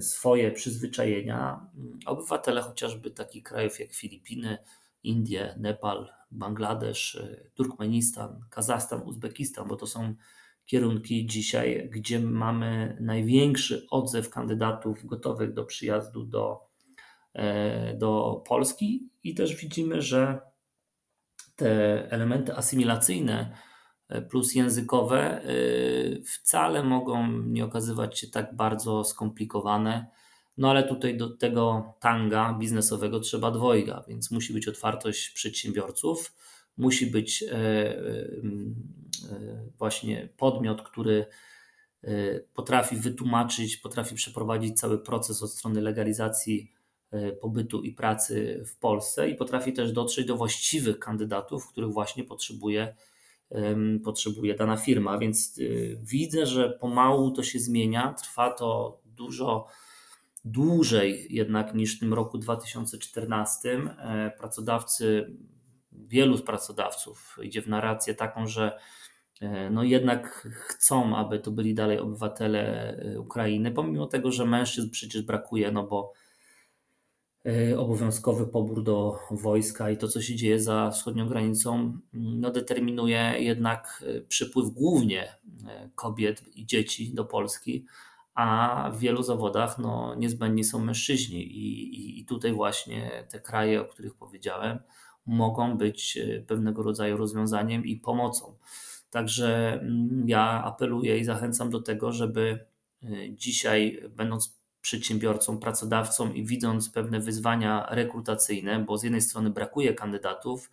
swoje 0.00 0.50
przyzwyczajenia. 0.50 1.66
Obywatele 2.06 2.62
chociażby 2.62 3.10
takich 3.10 3.42
krajów 3.42 3.80
jak 3.80 3.92
Filipiny, 3.92 4.58
Indie, 5.02 5.54
Nepal, 5.58 6.08
Bangladesz, 6.30 7.22
Turkmenistan, 7.54 8.40
Kazachstan, 8.50 9.02
Uzbekistan, 9.02 9.68
bo 9.68 9.76
to 9.76 9.86
są 9.86 10.14
kierunki 10.66 11.26
dzisiaj, 11.26 11.90
gdzie 11.92 12.20
mamy 12.20 12.96
największy 13.00 13.86
odzew 13.90 14.30
kandydatów 14.30 15.06
gotowych 15.06 15.52
do 15.52 15.64
przyjazdu 15.64 16.24
do, 16.24 16.68
e, 17.32 17.94
do 17.94 18.42
Polski 18.48 19.08
i 19.24 19.34
też 19.34 19.56
widzimy, 19.56 20.02
że 20.02 20.40
te 21.56 22.10
elementy 22.10 22.54
asymilacyjne 22.54 23.40
e, 23.42 23.75
plus 24.28 24.54
językowe 24.54 25.42
e, 25.42 25.48
wcale 26.22 26.82
mogą 26.82 27.32
nie 27.32 27.64
okazywać 27.64 28.18
się 28.18 28.26
tak 28.26 28.56
bardzo 28.56 29.04
skomplikowane. 29.04 30.06
No 30.58 30.70
ale 30.70 30.82
tutaj 30.82 31.16
do 31.16 31.30
tego 31.30 31.94
tanga 32.00 32.56
biznesowego 32.58 33.20
trzeba 33.20 33.50
dwojga, 33.50 34.04
więc 34.08 34.30
musi 34.30 34.52
być 34.52 34.68
otwartość 34.68 35.30
przedsiębiorców, 35.30 36.36
musi 36.76 37.06
być 37.06 37.44
E, 39.32 39.70
właśnie 39.78 40.28
podmiot, 40.36 40.82
który 40.82 41.26
e, 42.04 42.40
potrafi 42.40 42.96
wytłumaczyć, 42.96 43.76
potrafi 43.76 44.14
przeprowadzić 44.14 44.80
cały 44.80 44.98
proces 44.98 45.42
od 45.42 45.52
strony 45.52 45.80
legalizacji 45.80 46.72
e, 47.10 47.32
pobytu 47.32 47.82
i 47.82 47.92
pracy 47.92 48.64
w 48.66 48.78
Polsce 48.78 49.30
i 49.30 49.34
potrafi 49.34 49.72
też 49.72 49.92
dotrzeć 49.92 50.26
do 50.26 50.36
właściwych 50.36 50.98
kandydatów, 50.98 51.68
których 51.68 51.90
właśnie 51.90 52.24
potrzebuje, 52.24 52.94
potrzebuje 54.04 54.54
dana 54.54 54.76
firma. 54.76 55.18
Więc 55.18 55.60
widzę, 56.02 56.46
że 56.46 56.70
pomału 56.70 57.30
to 57.30 57.42
się 57.42 57.58
zmienia. 57.58 58.14
Trwa 58.22 58.50
to 58.50 59.00
dużo 59.04 59.66
dłużej 60.44 61.26
jednak 61.30 61.74
niż 61.74 61.96
w 61.96 62.00
tym 62.00 62.14
roku 62.14 62.38
2014. 62.38 63.80
Pracodawcy, 64.38 65.36
wielu 65.92 66.38
pracodawców 66.38 67.38
idzie 67.42 67.62
w 67.62 67.68
narrację 67.68 68.14
taką, 68.14 68.46
że 68.46 68.78
E, 69.40 69.70
no 69.70 69.84
jednak 69.84 70.48
chcą, 70.52 71.16
aby 71.16 71.38
to 71.38 71.50
byli 71.50 71.74
dalej 71.74 71.98
obywatele 71.98 72.92
e, 72.96 73.20
Ukrainy, 73.20 73.70
pomimo 73.70 74.06
tego, 74.06 74.32
że 74.32 74.46
mężczyzn 74.46 74.90
przecież 74.90 75.22
brakuje, 75.22 75.72
no 75.72 75.86
bo 75.86 76.12
e, 76.12 76.25
obowiązkowy 77.76 78.46
pobór 78.46 78.82
do 78.82 79.18
wojska 79.30 79.90
i 79.90 79.96
to, 79.96 80.08
co 80.08 80.22
się 80.22 80.36
dzieje 80.36 80.60
za 80.60 80.90
wschodnią 80.90 81.28
granicą, 81.28 81.74
mm, 81.74 82.00
no 82.14 82.50
determinuje 82.50 83.34
jednak 83.38 84.04
przypływ 84.28 84.70
głównie 84.70 85.34
kobiet 85.94 86.56
i 86.56 86.66
dzieci 86.66 87.14
do 87.14 87.24
Polski, 87.24 87.86
a 88.34 88.90
w 88.94 88.98
wielu 88.98 89.22
zawodach 89.22 89.78
no, 89.78 90.14
niezbędni 90.14 90.64
są 90.64 90.78
mężczyźni 90.78 91.42
i, 91.42 91.94
i, 91.94 92.20
i 92.20 92.24
tutaj 92.24 92.52
właśnie 92.52 93.26
te 93.30 93.40
kraje, 93.40 93.80
o 93.80 93.84
których 93.84 94.14
powiedziałem, 94.14 94.78
mogą 95.26 95.76
być 95.78 96.18
pewnego 96.46 96.82
rodzaju 96.82 97.16
rozwiązaniem 97.16 97.84
i 97.84 97.96
pomocą. 97.96 98.54
Także 99.10 99.80
mm, 99.80 100.24
ja 100.28 100.64
apeluję 100.64 101.18
i 101.18 101.24
zachęcam 101.24 101.70
do 101.70 101.82
tego, 101.82 102.12
żeby 102.12 102.66
dzisiaj, 103.30 104.02
będąc 104.10 104.56
przedsiębiorcą, 104.86 105.58
pracodawcą 105.58 106.32
i 106.32 106.44
widząc 106.44 106.90
pewne 106.90 107.20
wyzwania 107.20 107.86
rekrutacyjne, 107.90 108.84
bo 108.84 108.98
z 108.98 109.02
jednej 109.02 109.20
strony 109.20 109.50
brakuje 109.50 109.94
kandydatów 109.94 110.70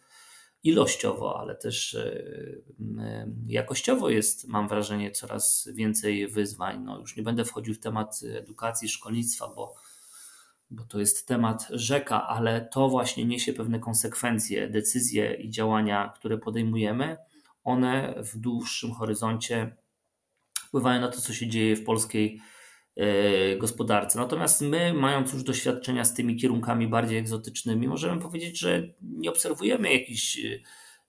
ilościowo, 0.63 1.39
ale 1.39 1.55
też 1.55 1.93
y, 1.93 2.63
jakościowo 3.47 4.09
jest, 4.09 4.47
mam 4.47 4.67
wrażenie, 4.67 5.11
coraz 5.11 5.69
więcej 5.73 6.27
wyzwań. 6.27 6.83
No, 6.83 6.99
już 6.99 7.17
nie 7.17 7.23
będę 7.23 7.45
wchodził 7.45 7.73
w 7.73 7.79
temat 7.79 8.19
edukacji, 8.37 8.89
szkolnictwa, 8.89 9.47
bo, 9.55 9.75
bo 10.69 10.83
to 10.83 10.99
jest 10.99 11.27
temat 11.27 11.67
rzeka, 11.69 12.27
ale 12.27 12.61
to 12.61 12.89
właśnie 12.89 13.25
niesie 13.25 13.53
pewne 13.53 13.79
konsekwencje, 13.79 14.69
decyzje 14.69 15.33
i 15.33 15.49
działania, 15.49 16.13
które 16.15 16.37
podejmujemy 16.37 17.17
one 17.63 18.15
w 18.17 18.37
dłuższym 18.37 18.91
horyzoncie 18.91 19.75
wpływają 20.67 21.01
na 21.01 21.07
to, 21.07 21.21
co 21.21 21.33
się 21.33 21.47
dzieje 21.47 21.75
w 21.75 21.83
polskiej 21.83 22.39
e, 22.39 22.52
gospodarce. 23.57 24.19
Natomiast 24.19 24.61
my, 24.61 24.93
mając 24.93 25.33
już 25.33 25.43
doświadczenia 25.43 26.05
z 26.05 26.13
tymi 26.13 26.35
kierunkami 26.35 26.87
bardziej 26.87 27.17
egzotycznymi, 27.17 27.87
możemy 27.87 28.21
powiedzieć, 28.21 28.59
że 28.59 28.83
nie 29.01 29.29
obserwujemy 29.29 29.93
jakichś 29.93 30.39
e, 30.39 30.59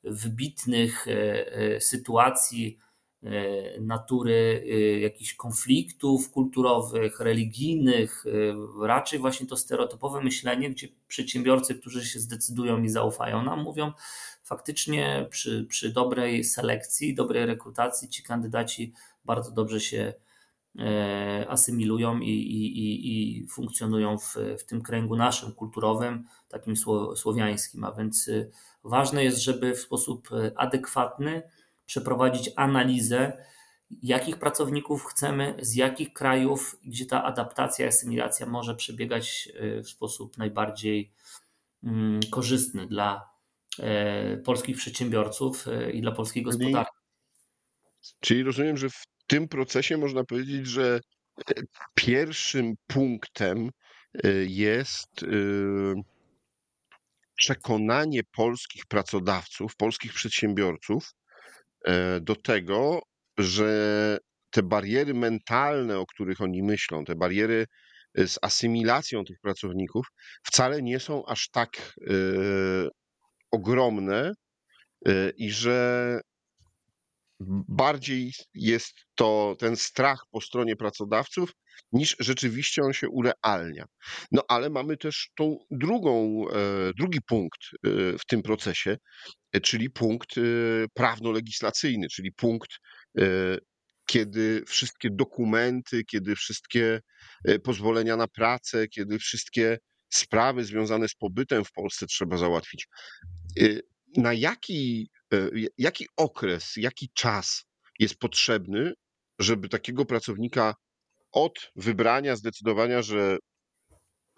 wybitnych 0.04 1.06
e, 1.08 1.80
sytuacji 1.80 2.78
natury 3.80 4.64
jakichś 5.00 5.34
konfliktów 5.34 6.30
kulturowych, 6.30 7.20
religijnych, 7.20 8.24
raczej 8.82 9.18
właśnie 9.18 9.46
to 9.46 9.56
stereotypowe 9.56 10.20
myślenie, 10.20 10.70
gdzie 10.70 10.88
przedsiębiorcy, 11.08 11.74
którzy 11.74 12.06
się 12.06 12.20
zdecydują 12.20 12.82
i 12.82 12.88
zaufają 12.88 13.42
nam, 13.42 13.62
mówią, 13.62 13.92
faktycznie 14.42 15.26
przy, 15.30 15.66
przy 15.68 15.92
dobrej 15.92 16.44
selekcji, 16.44 17.14
dobrej 17.14 17.46
rekrutacji 17.46 18.08
ci 18.08 18.22
kandydaci 18.22 18.92
bardzo 19.24 19.50
dobrze 19.50 19.80
się 19.80 19.98
e, 19.98 20.14
asymilują 21.48 22.20
i, 22.20 22.30
i, 22.30 22.78
i, 22.78 23.38
i 23.38 23.46
funkcjonują 23.46 24.18
w, 24.18 24.36
w 24.58 24.64
tym 24.64 24.82
kręgu 24.82 25.16
naszym 25.16 25.52
kulturowym, 25.52 26.24
takim 26.48 26.74
słowiańskim. 27.16 27.84
A 27.84 27.92
więc 27.92 28.28
e, 28.28 28.46
ważne 28.84 29.24
jest, 29.24 29.38
żeby 29.38 29.74
w 29.74 29.78
sposób 29.78 30.28
e, 30.32 30.52
adekwatny 30.56 31.42
przeprowadzić 31.86 32.50
analizę, 32.56 33.44
jakich 34.02 34.38
pracowników 34.38 35.04
chcemy, 35.04 35.56
z 35.60 35.74
jakich 35.74 36.12
krajów, 36.12 36.76
gdzie 36.84 37.06
ta 37.06 37.24
adaptacja, 37.24 37.88
asymilacja 37.88 38.46
może 38.46 38.74
przebiegać 38.74 39.48
w 39.84 39.88
sposób 39.88 40.38
najbardziej 40.38 41.12
mm, 41.84 42.20
korzystny 42.30 42.86
dla 42.86 43.34
E, 43.78 44.36
polskich 44.36 44.76
przedsiębiorców 44.76 45.68
e, 45.68 45.90
i 45.90 46.00
dla 46.00 46.12
polskiej 46.12 46.42
gospodarki. 46.42 46.98
Czyli 48.20 48.42
rozumiem, 48.42 48.76
że 48.76 48.90
w 48.90 49.04
tym 49.26 49.48
procesie 49.48 49.96
można 49.96 50.24
powiedzieć, 50.24 50.66
że 50.66 51.00
e, 51.50 51.62
pierwszym 51.94 52.74
punktem 52.86 53.70
jest 54.46 55.24
przekonanie 57.36 58.20
polskich 58.32 58.86
pracodawców, 58.86 59.76
polskich 59.76 60.12
przedsiębiorców 60.12 61.10
do 62.20 62.36
tego, 62.36 63.02
że 63.38 64.18
te 64.50 64.62
bariery 64.62 65.14
mentalne, 65.14 65.98
o 65.98 66.06
których 66.06 66.40
oni 66.40 66.62
myślą, 66.62 67.04
te 67.04 67.14
bariery 67.14 67.66
z 68.14 68.38
asymilacją 68.42 69.24
tych 69.24 69.40
pracowników, 69.40 70.06
wcale 70.42 70.82
nie 70.82 71.00
są 71.00 71.26
aż 71.26 71.48
tak 71.48 71.94
ogromne 73.54 74.32
y, 75.08 75.32
i 75.36 75.50
że 75.50 76.20
bardziej 77.68 78.32
jest 78.54 78.94
to 79.14 79.56
ten 79.58 79.76
strach 79.76 80.24
po 80.30 80.40
stronie 80.40 80.76
pracodawców, 80.76 81.52
niż 81.92 82.16
rzeczywiście 82.20 82.82
on 82.82 82.92
się 82.92 83.08
urealnia. 83.08 83.84
No 84.32 84.42
ale 84.48 84.70
mamy 84.70 84.96
też 84.96 85.30
tą 85.36 85.58
drugą, 85.70 86.44
e, 86.48 86.92
drugi 86.98 87.18
punkt 87.28 87.60
e, 87.62 87.88
w 88.18 88.26
tym 88.26 88.42
procesie, 88.42 88.96
e, 89.52 89.60
czyli 89.60 89.90
punkt 89.90 90.30
prawno-legislacyjny, 90.94 92.08
czyli 92.08 92.32
punkt, 92.32 92.70
kiedy 94.06 94.64
wszystkie 94.66 95.08
dokumenty, 95.12 96.04
kiedy 96.04 96.36
wszystkie 96.36 97.00
pozwolenia 97.64 98.16
na 98.16 98.28
pracę, 98.28 98.88
kiedy 98.88 99.18
wszystkie 99.18 99.78
sprawy 100.12 100.64
związane 100.64 101.08
z 101.08 101.14
pobytem 101.14 101.64
w 101.64 101.72
Polsce 101.72 102.06
trzeba 102.06 102.36
załatwić. 102.36 102.86
Na 104.16 104.32
jaki, 104.32 105.10
jaki 105.78 106.06
okres, 106.16 106.72
jaki 106.76 107.10
czas 107.14 107.64
jest 107.98 108.18
potrzebny, 108.18 108.92
żeby 109.38 109.68
takiego 109.68 110.04
pracownika 110.04 110.74
od 111.32 111.72
wybrania, 111.76 112.36
zdecydowania, 112.36 113.02
że 113.02 113.36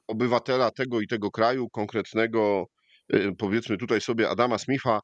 obywatela 0.07 0.71
tego 0.71 1.01
i 1.01 1.07
tego 1.07 1.31
kraju, 1.31 1.69
konkretnego, 1.69 2.67
y, 3.15 3.33
powiedzmy 3.39 3.77
tutaj 3.77 4.01
sobie 4.01 4.29
Adama 4.29 4.59
Smitha, 4.59 5.01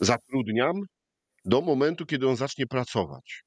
zatrudniam 0.00 0.74
do 1.44 1.60
momentu, 1.60 2.06
kiedy 2.06 2.28
on 2.28 2.36
zacznie 2.36 2.66
pracować. 2.66 3.42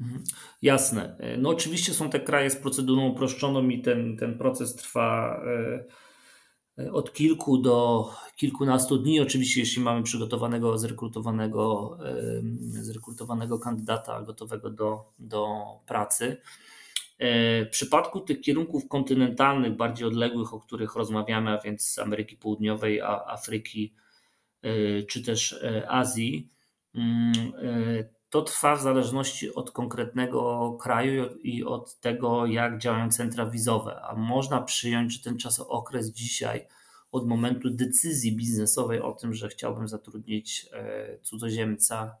Mhm. 0.00 0.24
Jasne. 0.62 1.16
No 1.38 1.48
oczywiście 1.48 1.94
są 1.94 2.10
te 2.10 2.20
kraje 2.20 2.50
z 2.50 2.56
procedurą 2.56 3.08
uproszczoną 3.08 3.68
i 3.68 3.82
ten, 3.82 4.16
ten 4.16 4.38
proces 4.38 4.76
trwa 4.76 5.40
e, 5.46 5.84
od 6.92 7.12
kilku 7.12 7.58
do 7.58 8.08
kilkunastu 8.36 8.98
dni. 8.98 9.20
Oczywiście, 9.20 9.60
jeśli 9.60 9.82
mamy 9.82 10.02
przygotowanego, 10.02 10.78
zrekrutowanego, 10.78 11.98
zrekrutowanego 12.62 13.58
kandydata 13.58 14.22
gotowego 14.22 14.70
do, 14.70 15.12
do 15.18 15.64
pracy. 15.86 16.36
E, 17.18 17.64
w 17.64 17.68
przypadku 17.68 18.20
tych 18.20 18.40
kierunków 18.40 18.88
kontynentalnych, 18.88 19.76
bardziej 19.76 20.06
odległych, 20.08 20.54
o 20.54 20.60
których 20.60 20.94
rozmawiamy, 20.94 21.50
a 21.50 21.58
więc 21.58 21.98
Ameryki 21.98 22.36
Południowej, 22.36 23.00
Afryki 23.00 23.94
e, 24.62 25.02
czy 25.02 25.22
też 25.22 25.64
Azji, 25.88 26.50
mm, 26.94 27.32
to 28.30 28.42
trwa 28.42 28.76
w 28.76 28.82
zależności 28.82 29.54
od 29.54 29.70
konkretnego 29.70 30.72
kraju 30.80 31.36
i 31.42 31.64
od 31.64 32.00
tego, 32.00 32.46
jak 32.46 32.78
działają 32.78 33.10
centra 33.10 33.46
wizowe. 33.46 34.00
A 34.02 34.14
można 34.14 34.62
przyjąć, 34.62 35.12
że 35.12 35.22
ten 35.22 35.36
okres 35.68 36.10
dzisiaj, 36.10 36.66
od 37.12 37.28
momentu 37.28 37.70
decyzji 37.70 38.36
biznesowej 38.36 39.00
o 39.00 39.12
tym, 39.12 39.34
że 39.34 39.48
chciałbym 39.48 39.88
zatrudnić 39.88 40.66
e, 40.72 41.18
cudzoziemca 41.22 42.16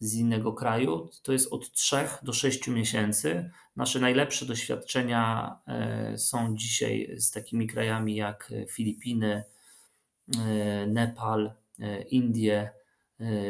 z 0.00 0.14
innego 0.14 0.52
kraju, 0.52 1.10
to 1.22 1.32
jest 1.32 1.52
od 1.52 1.72
3 1.72 1.96
do 2.22 2.32
6 2.32 2.68
miesięcy. 2.68 3.50
Nasze 3.76 4.00
najlepsze 4.00 4.46
doświadczenia 4.46 5.54
e, 5.66 6.18
są 6.18 6.56
dzisiaj 6.56 7.14
z 7.16 7.30
takimi 7.30 7.66
krajami 7.66 8.16
jak 8.16 8.52
Filipiny, 8.70 9.44
e, 10.38 10.86
Nepal, 10.86 11.52
Indie, 12.10 12.70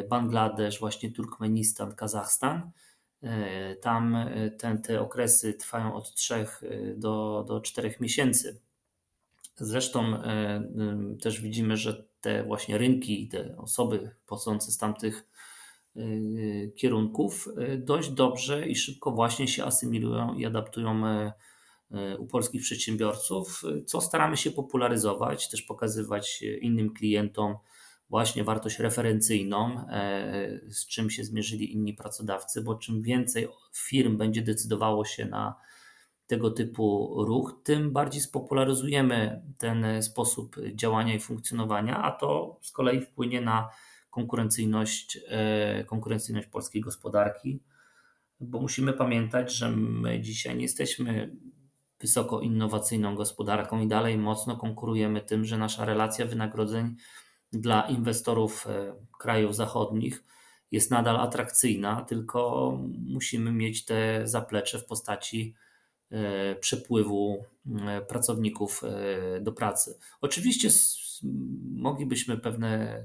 Bangladesz, 0.09 0.81
właśnie 0.81 1.13
Turkmenistan, 1.13 1.95
Kazachstan. 1.95 2.71
E, 3.23 3.77
tam 3.77 4.17
e, 4.17 4.51
ten, 4.51 4.83
te 4.83 5.01
okresy 5.01 5.55
trwają 5.55 5.95
od 5.95 6.15
3 6.15 6.47
do, 6.97 7.45
do 7.49 7.61
4 7.61 7.95
miesięcy. 8.01 8.61
Zresztą 9.57 10.23
też 11.23 11.41
widzimy, 11.41 11.77
że 11.77 12.05
te 12.21 12.45
właśnie 12.45 12.79
rynki 12.79 13.23
i 13.23 13.29
te 13.29 13.57
osoby 13.57 14.11
pochodzące 14.27 14.73
z 14.73 14.79
tamtych 14.79 15.27
kierunków 16.77 17.49
dość 17.79 18.11
dobrze 18.11 18.69
i 18.69 18.77
szybko 18.77 19.11
właśnie 19.11 19.49
się 19.49 19.65
asymilują 19.65 20.35
i 20.35 20.47
adaptują 20.47 21.03
u 22.19 22.27
polskich 22.27 22.63
przedsiębiorców, 22.63 23.63
co 23.87 24.01
staramy 24.01 24.37
się 24.37 24.51
popularyzować, 24.51 25.49
też 25.49 25.63
pokazywać 25.63 26.43
innym 26.61 26.95
klientom, 26.95 27.57
właśnie 28.11 28.45
wartość 28.45 28.79
referencyjną, 28.79 29.89
e, 29.89 30.61
z 30.69 30.87
czym 30.87 31.11
się 31.11 31.25
zmierzyli 31.25 31.73
inni 31.73 31.95
pracodawcy, 31.95 32.63
bo 32.63 32.75
czym 32.75 33.03
więcej 33.03 33.49
firm 33.75 34.17
będzie 34.17 34.43
decydowało 34.43 35.05
się 35.05 35.25
na 35.25 35.55
tego 36.27 36.51
typu 36.51 37.15
ruch, 37.25 37.61
tym 37.65 37.93
bardziej 37.93 38.21
spopularyzujemy 38.21 39.43
ten 39.59 40.03
sposób 40.03 40.57
działania 40.75 41.15
i 41.15 41.21
funkcjonowania, 41.21 42.03
a 42.03 42.13
to 42.13 42.59
z 42.63 42.73
kolei 42.73 43.01
wpłynie 43.01 43.41
na 43.41 43.69
konkurencyjność, 44.11 45.19
e, 45.29 45.85
konkurencyjność 45.85 46.49
polskiej 46.49 46.83
gospodarki, 46.83 47.63
bo 48.41 48.61
musimy 48.61 48.93
pamiętać, 48.93 49.55
że 49.55 49.71
my 49.71 50.21
dzisiaj 50.21 50.57
nie 50.57 50.63
jesteśmy 50.63 51.37
wysoko 52.01 52.41
innowacyjną 52.41 53.15
gospodarką 53.15 53.81
i 53.81 53.89
dalej 53.89 54.19
mocno 54.19 54.57
konkurujemy 54.57 55.21
tym, 55.21 55.45
że 55.45 55.59
nasza 55.59 55.85
relacja 55.85 56.27
wynagrodzeń 56.27 56.97
dla 57.53 57.83
inwestorów 57.89 58.67
e, 58.67 58.95
krajów 59.19 59.57
zachodnich 59.57 60.25
jest 60.71 60.91
nadal 60.91 61.17
atrakcyjna, 61.17 62.05
tylko 62.05 62.73
musimy 63.07 63.53
mieć 63.53 63.85
te 63.85 64.27
zaplecze 64.29 64.79
w 64.79 64.85
postaci 64.85 65.55
e, 66.11 66.55
przepływu 66.55 67.45
e, 67.87 68.01
pracowników 68.01 68.83
do 69.41 69.53
pracy. 69.53 69.99
Oczywiście 70.21 70.69
moglibyśmy 71.75 72.39
pewne 72.39 73.03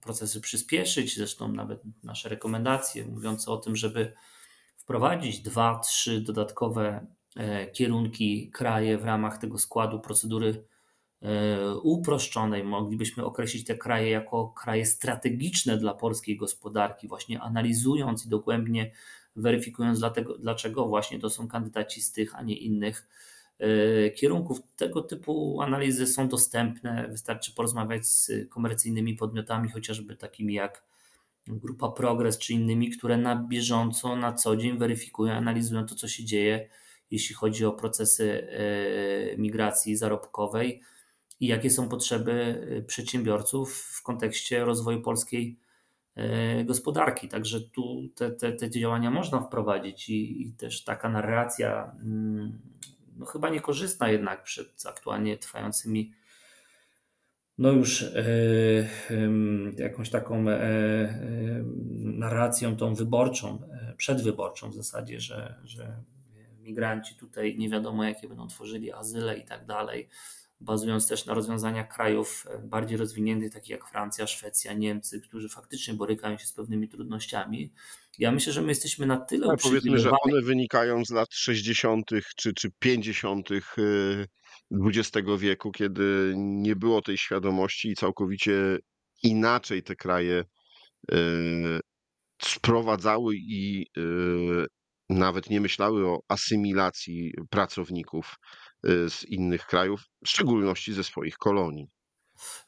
procesy 0.00 0.40
przyspieszyć, 0.40 1.16
zresztą 1.16 1.52
nawet 1.52 1.82
nasze 2.04 2.28
rekomendacje 2.28 3.06
mówiące 3.06 3.50
o 3.50 3.56
tym, 3.56 3.76
żeby 3.76 4.12
wprowadzić 4.76 5.40
dwa, 5.40 5.78
trzy 5.78 6.20
dodatkowe 6.20 7.06
kierunki 7.72 8.50
kraje 8.50 8.98
w 8.98 9.04
ramach 9.04 9.38
tego 9.38 9.58
składu 9.58 10.00
procedury 10.00 10.64
uproszczonej 11.82 12.64
moglibyśmy 12.64 13.24
określić 13.24 13.66
te 13.66 13.74
kraje 13.74 14.10
jako 14.10 14.48
kraje 14.48 14.86
strategiczne 14.86 15.76
dla 15.76 15.94
polskiej 15.94 16.36
gospodarki, 16.36 17.08
właśnie 17.08 17.40
analizując 17.40 18.26
i 18.26 18.28
dogłębnie 18.28 18.92
weryfikując 19.36 19.98
dlatego, 19.98 20.38
dlaczego 20.38 20.86
właśnie 20.86 21.18
to 21.18 21.30
są 21.30 21.48
kandydaci 21.48 22.02
z 22.02 22.12
tych, 22.12 22.34
a 22.34 22.42
nie 22.42 22.56
innych 22.56 23.08
e, 23.58 24.10
kierunków. 24.10 24.60
Tego 24.76 25.02
typu 25.02 25.62
analizy 25.62 26.06
są 26.06 26.28
dostępne. 26.28 27.08
Wystarczy 27.08 27.54
porozmawiać 27.54 28.06
z 28.06 28.30
komercyjnymi 28.48 29.14
podmiotami, 29.14 29.68
chociażby 29.68 30.16
takimi 30.16 30.54
jak 30.54 30.84
Grupa 31.46 31.88
Progress 31.88 32.38
czy 32.38 32.52
innymi, 32.52 32.90
które 32.90 33.16
na 33.16 33.36
bieżąco, 33.36 34.16
na 34.16 34.32
co 34.32 34.56
dzień 34.56 34.78
weryfikują, 34.78 35.32
analizują 35.32 35.86
to, 35.86 35.94
co 35.94 36.08
się 36.08 36.24
dzieje, 36.24 36.68
jeśli 37.10 37.34
chodzi 37.34 37.64
o 37.64 37.72
procesy 37.72 38.48
e, 38.50 39.36
migracji 39.36 39.96
zarobkowej 39.96 40.82
i 41.40 41.46
jakie 41.46 41.70
są 41.70 41.88
potrzeby 41.88 42.32
y, 42.78 42.84
przedsiębiorców 42.86 43.74
w 43.74 44.02
kontekście 44.02 44.64
rozwoju 44.64 45.02
polskiej 45.02 45.58
y, 46.60 46.64
gospodarki. 46.64 47.28
Także 47.28 47.60
tu 47.60 48.08
te, 48.14 48.30
te, 48.30 48.52
te 48.52 48.70
działania 48.70 49.10
można 49.10 49.40
wprowadzić 49.40 50.08
i, 50.08 50.42
i, 50.42 50.52
też 50.52 50.84
taka 50.84 51.08
narracja, 51.08 51.96
mm, 52.02 52.58
no 53.16 53.26
chyba 53.26 53.50
niekorzystna 53.50 54.08
jednak 54.10 54.42
przed 54.42 54.86
aktualnie 54.86 55.38
trwającymi 55.38 56.12
no 57.58 57.72
już 57.72 58.02
e, 58.02 58.14
jakąś 59.76 60.10
taką 60.10 60.48
e, 60.48 60.52
e, 60.52 61.10
narracją 62.00 62.76
tą 62.76 62.94
wyborczą, 62.94 63.62
e, 63.72 63.94
przedwyborczą 63.96 64.70
w 64.70 64.74
zasadzie, 64.74 65.20
że, 65.20 65.54
że 65.64 66.02
migranci 66.60 67.14
tutaj 67.14 67.58
nie 67.58 67.68
wiadomo 67.68 68.04
jakie 68.04 68.28
będą 68.28 68.48
tworzyli 68.48 68.92
azyle 68.92 69.38
i 69.38 69.44
tak 69.44 69.66
dalej 69.66 70.08
bazując 70.60 71.08
też 71.08 71.26
na 71.26 71.34
rozwiązaniach 71.34 71.88
krajów 71.88 72.46
e, 72.50 72.58
bardziej 72.58 72.98
rozwiniętych, 72.98 73.52
takich 73.52 73.70
jak 73.70 73.88
Francja, 73.88 74.26
Szwecja, 74.26 74.72
Niemcy, 74.72 75.20
którzy 75.20 75.48
faktycznie 75.48 75.94
borykają 75.94 76.38
się 76.38 76.46
z 76.46 76.52
pewnymi 76.52 76.88
trudnościami. 76.88 77.72
Ja 78.18 78.32
myślę, 78.32 78.52
że 78.52 78.62
my 78.62 78.68
jesteśmy 78.68 79.06
na 79.06 79.16
tyle 79.16 79.46
no, 79.46 79.56
Powiedzmy, 79.62 79.98
że 79.98 80.10
one 80.10 80.42
wynikają 80.42 81.04
z 81.04 81.10
lat 81.10 81.28
60. 81.30 82.10
czy, 82.36 82.54
czy 82.54 82.70
50. 82.78 83.48
XX 84.72 85.16
y, 85.16 85.38
wieku, 85.38 85.72
kiedy 85.72 86.34
nie 86.36 86.76
było 86.76 87.02
tej 87.02 87.18
świadomości 87.18 87.88
i 87.88 87.94
całkowicie 87.94 88.78
inaczej 89.22 89.82
te 89.82 89.96
kraje 89.96 90.44
y, 91.12 91.80
sprowadzały 92.42 93.34
i 93.36 93.86
nawet 95.08 95.50
nie 95.50 95.60
myślały 95.60 96.06
o 96.06 96.20
asymilacji 96.28 97.32
pracowników 97.50 98.36
z 98.84 99.24
innych 99.24 99.66
krajów, 99.66 100.00
w 100.24 100.28
szczególności 100.28 100.92
ze 100.92 101.04
swoich 101.04 101.38
kolonii. 101.38 101.88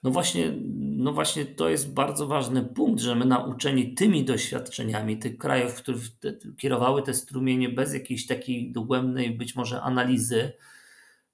No 0.03 0.11
właśnie, 0.11 0.55
no 0.79 1.13
właśnie 1.13 1.47
to 1.47 1.69
jest 1.69 1.93
bardzo 1.93 2.27
ważny 2.27 2.65
punkt, 2.65 3.01
że 3.01 3.15
my 3.15 3.25
nauczeni 3.25 3.95
tymi 3.95 4.25
doświadczeniami 4.25 5.19
tych 5.19 5.39
krajów, 5.39 5.75
które 5.75 5.99
kierowały 6.59 7.03
te 7.03 7.15
strumienie 7.15 7.69
bez 7.69 7.95
jakiejś 7.95 8.27
takiej 8.27 8.73
dogłębnej 8.73 9.31
być 9.31 9.57
może 9.57 9.83
analizy, 9.83 10.53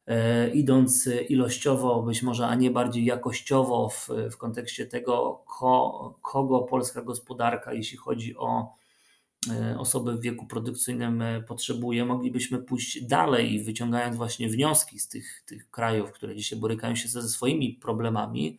e, 0.07 0.51
idąc 0.51 1.09
ilościowo, 1.29 2.03
być 2.03 2.23
może, 2.23 2.47
a 2.47 2.55
nie 2.55 2.71
bardziej 2.71 3.05
jakościowo 3.05 3.89
w, 3.89 4.09
w 4.33 4.37
kontekście 4.37 4.87
tego, 4.87 5.45
ko, 5.47 6.19
kogo 6.23 6.61
polska 6.61 7.03
gospodarka, 7.03 7.73
jeśli 7.73 7.99
chodzi 7.99 8.37
o 8.37 8.75
osoby 9.79 10.13
w 10.13 10.21
wieku 10.21 10.47
produkcyjnym 10.47 11.23
e, 11.23 11.43
potrzebuje, 11.43 12.05
moglibyśmy 12.05 12.59
pójść 12.59 13.05
dalej, 13.05 13.65
wyciągając 13.65 14.17
właśnie 14.17 14.49
wnioski 14.49 14.99
z 14.99 15.09
tych, 15.09 15.43
tych 15.47 15.71
krajów, 15.71 16.13
które 16.13 16.37
dzisiaj 16.37 16.59
borykają 16.59 16.95
się 16.95 17.09
ze 17.09 17.29
swoimi 17.29 17.73
problemami, 17.73 18.59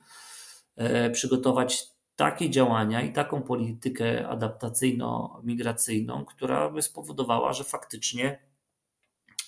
e, 0.76 1.10
przygotować 1.10 1.88
takie 2.16 2.50
działania 2.50 3.02
i 3.02 3.14
taką 3.14 3.42
politykę 3.42 4.28
adaptacyjno-migracyjną, 4.28 6.26
która 6.26 6.70
by 6.70 6.82
spowodowała, 6.82 7.54
że 7.54 7.64
faktycznie 7.64 8.40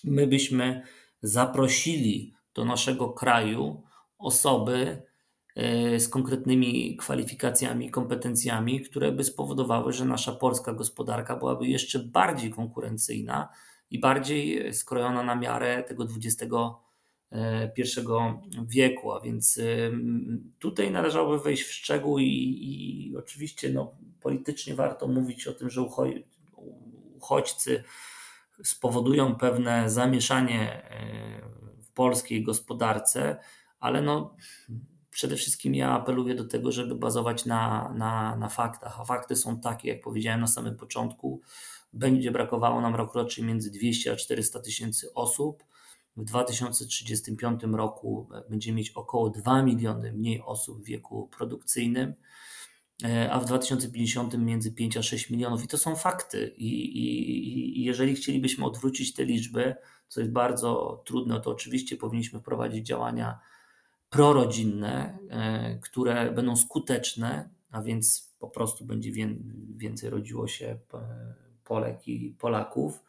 my 0.03 0.27
byśmy 0.27 0.81
zaprosili 1.21 2.33
do 2.53 2.65
naszego 2.65 3.09
kraju 3.09 3.83
osoby, 4.17 5.01
E, 5.01 5.08
z 5.97 6.09
konkretnymi 6.09 6.97
kwalifikacjami, 6.97 7.91
kompetencjami, 7.91 8.81
które 8.81 9.11
by 9.11 9.23
spowodowały, 9.23 9.93
że 9.93 10.05
nasza 10.05 10.31
polska 10.31 10.73
gospodarka 10.73 11.35
byłaby 11.35 11.67
jeszcze 11.67 11.99
bardziej 11.99 12.51
konkurencyjna 12.51 13.49
i 13.91 13.99
bardziej 13.99 14.73
skrojona 14.73 15.23
na 15.23 15.35
miarę 15.35 15.83
tego 15.83 16.03
XXI 16.03 16.45
wieku, 18.67 19.11
a 19.11 19.19
więc 19.19 19.59
tutaj 20.59 20.91
należałoby 20.91 21.43
wejść 21.43 21.63
w 21.63 21.73
szczegół 21.73 22.19
i, 22.19 22.25
i 22.61 23.17
oczywiście 23.17 23.69
no, 23.69 23.95
politycznie 24.21 24.75
warto 24.75 25.07
mówić 25.07 25.47
o 25.47 25.53
tym, 25.53 25.69
że 25.69 25.81
uchodźcy 27.17 27.83
spowodują 28.63 29.35
pewne 29.35 29.89
zamieszanie 29.89 30.89
w 31.81 31.91
polskiej 31.91 32.43
gospodarce, 32.43 33.37
ale 33.79 34.01
no, 34.01 34.35
przede 35.11 35.35
wszystkim 35.35 35.75
ja 35.75 35.91
apeluję 35.91 36.35
do 36.35 36.45
tego, 36.45 36.71
żeby 36.71 36.95
bazować 36.95 37.45
na, 37.45 37.93
na, 37.95 38.35
na 38.35 38.49
faktach, 38.49 38.99
a 38.99 39.05
fakty 39.05 39.35
są 39.35 39.59
takie, 39.59 39.89
jak 39.89 40.01
powiedziałem 40.01 40.41
na 40.41 40.47
samym 40.47 40.75
początku, 40.75 41.41
będzie 41.93 42.31
brakowało 42.31 42.81
nam 42.81 42.95
rokrocznie 42.95 43.43
między 43.43 43.71
200 43.71 44.11
a 44.11 44.15
400 44.15 44.59
tysięcy 44.59 45.13
osób. 45.13 45.63
W 46.17 46.23
2035 46.23 47.61
roku 47.63 48.29
będziemy 48.49 48.77
mieć 48.77 48.89
około 48.91 49.29
2 49.29 49.63
miliony 49.63 50.13
mniej 50.13 50.41
osób 50.41 50.81
w 50.81 50.85
wieku 50.85 51.29
produkcyjnym, 51.37 52.13
e, 53.03 53.31
a 53.31 53.39
w 53.39 53.45
2050 53.45 54.37
między 54.37 54.71
5 54.71 54.97
a 54.97 55.03
6 55.03 55.29
milionów. 55.29 55.63
I 55.63 55.67
to 55.67 55.77
są 55.77 55.95
fakty. 55.95 56.53
I, 56.57 56.67
i, 56.67 57.79
i 57.79 57.83
jeżeli 57.83 58.15
chcielibyśmy 58.15 58.65
odwrócić 58.65 59.13
te 59.13 59.25
liczby, 59.25 59.75
co 60.07 60.19
jest 60.19 60.31
bardzo 60.31 61.01
trudne, 61.05 61.41
to 61.41 61.51
oczywiście 61.51 61.97
powinniśmy 61.97 62.39
wprowadzić 62.39 62.87
działania 62.87 63.39
prorodzinne, 64.09 65.19
e, 65.29 65.79
które 65.81 66.31
będą 66.31 66.55
skuteczne, 66.55 67.49
a 67.71 67.81
więc 67.81 68.33
po 68.39 68.49
prostu 68.49 68.85
będzie 68.85 69.11
więcej 69.75 70.09
rodziło 70.09 70.47
się 70.47 70.79
Polek 71.63 72.07
i 72.07 72.35
Polaków, 72.39 73.03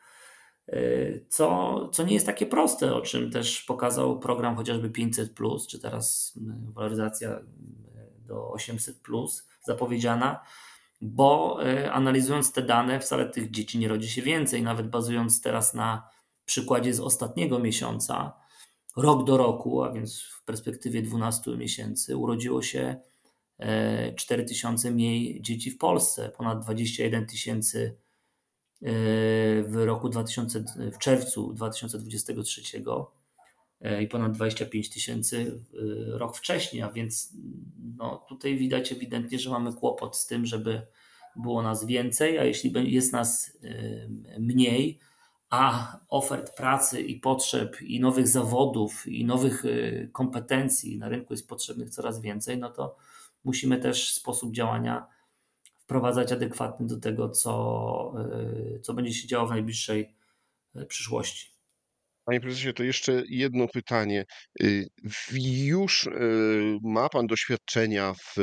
e, 0.68 0.80
co, 1.28 1.88
co 1.92 2.02
nie 2.02 2.14
jest 2.14 2.26
takie 2.26 2.46
proste, 2.46 2.94
o 2.94 3.00
czym 3.00 3.30
też 3.30 3.62
pokazał 3.62 4.18
program 4.18 4.56
chociażby 4.56 4.90
500, 4.90 5.34
czy 5.68 5.78
teraz 5.78 6.38
waloryzacja 6.74 7.40
do 8.26 8.50
800 8.50 8.96
zapowiedziana, 9.62 10.40
bo 11.00 11.58
e, 11.64 11.92
analizując 11.92 12.52
te 12.52 12.62
dane, 12.62 13.00
wcale 13.00 13.26
tych 13.26 13.50
dzieci 13.50 13.78
nie 13.78 13.88
rodzi 13.88 14.08
się 14.08 14.22
więcej, 14.22 14.62
nawet 14.62 14.88
bazując 14.88 15.40
teraz 15.40 15.74
na 15.74 16.08
przykładzie 16.44 16.94
z 16.94 17.00
ostatniego 17.00 17.58
miesiąca, 17.58 18.32
rok 18.96 19.24
do 19.24 19.36
roku, 19.36 19.82
a 19.82 19.92
więc 19.92 20.22
w 20.22 20.44
perspektywie 20.44 21.02
12 21.02 21.56
miesięcy, 21.56 22.16
urodziło 22.16 22.62
się 22.62 22.96
4 24.16 24.42
e, 24.42 24.46
tysiące 24.46 24.90
mniej 24.90 25.42
dzieci 25.42 25.70
w 25.70 25.78
Polsce, 25.78 26.32
ponad 26.36 26.62
21 26.62 27.26
tysięcy 27.26 27.96
e, 28.82 28.92
w 29.62 29.82
roku 29.84 30.08
2000, 30.08 30.64
w 30.92 30.98
czerwcu 30.98 31.52
2023 31.52 32.62
e, 33.80 34.02
i 34.02 34.08
ponad 34.08 34.32
25 34.32 34.90
tysięcy 34.90 35.64
rok 36.06 36.36
wcześniej, 36.36 36.82
a 36.82 36.92
więc 36.92 37.32
no, 37.96 38.26
tutaj 38.28 38.56
widać 38.58 38.92
ewidentnie, 38.92 39.38
że 39.38 39.50
mamy 39.50 39.72
kłopot 39.72 40.16
z 40.16 40.26
tym, 40.26 40.46
żeby 40.46 40.86
było 41.36 41.62
nas 41.62 41.86
więcej, 41.86 42.38
a 42.38 42.44
jeśli 42.44 42.94
jest 42.94 43.12
nas 43.12 43.58
mniej, 44.38 44.98
a 45.50 45.98
ofert 46.08 46.56
pracy 46.56 47.00
i 47.00 47.20
potrzeb 47.20 47.82
i 47.82 48.00
nowych 48.00 48.28
zawodów 48.28 49.06
i 49.06 49.24
nowych 49.24 49.64
y, 49.64 50.08
kompetencji 50.12 50.98
na 50.98 51.08
rynku 51.08 51.32
jest 51.32 51.48
potrzebnych 51.48 51.90
coraz 51.90 52.20
więcej, 52.20 52.58
no 52.58 52.70
to 52.70 52.96
musimy 53.44 53.78
też 53.78 54.14
sposób 54.14 54.52
działania 54.52 55.06
wprowadzać 55.76 56.32
adekwatny 56.32 56.86
do 56.86 56.96
tego, 56.96 57.28
co, 57.28 58.14
y, 58.76 58.80
co 58.80 58.94
będzie 58.94 59.14
się 59.14 59.28
działo 59.28 59.46
w 59.46 59.50
najbliższej 59.50 60.14
y, 60.76 60.86
przyszłości. 60.86 61.50
Panie 62.24 62.40
prezesie, 62.40 62.72
to 62.72 62.82
jeszcze 62.82 63.22
jedno 63.28 63.68
pytanie. 63.68 64.24
Już 65.64 66.08
ma 66.82 67.08
Pan 67.08 67.26
doświadczenia 67.26 68.14
w 68.14 68.36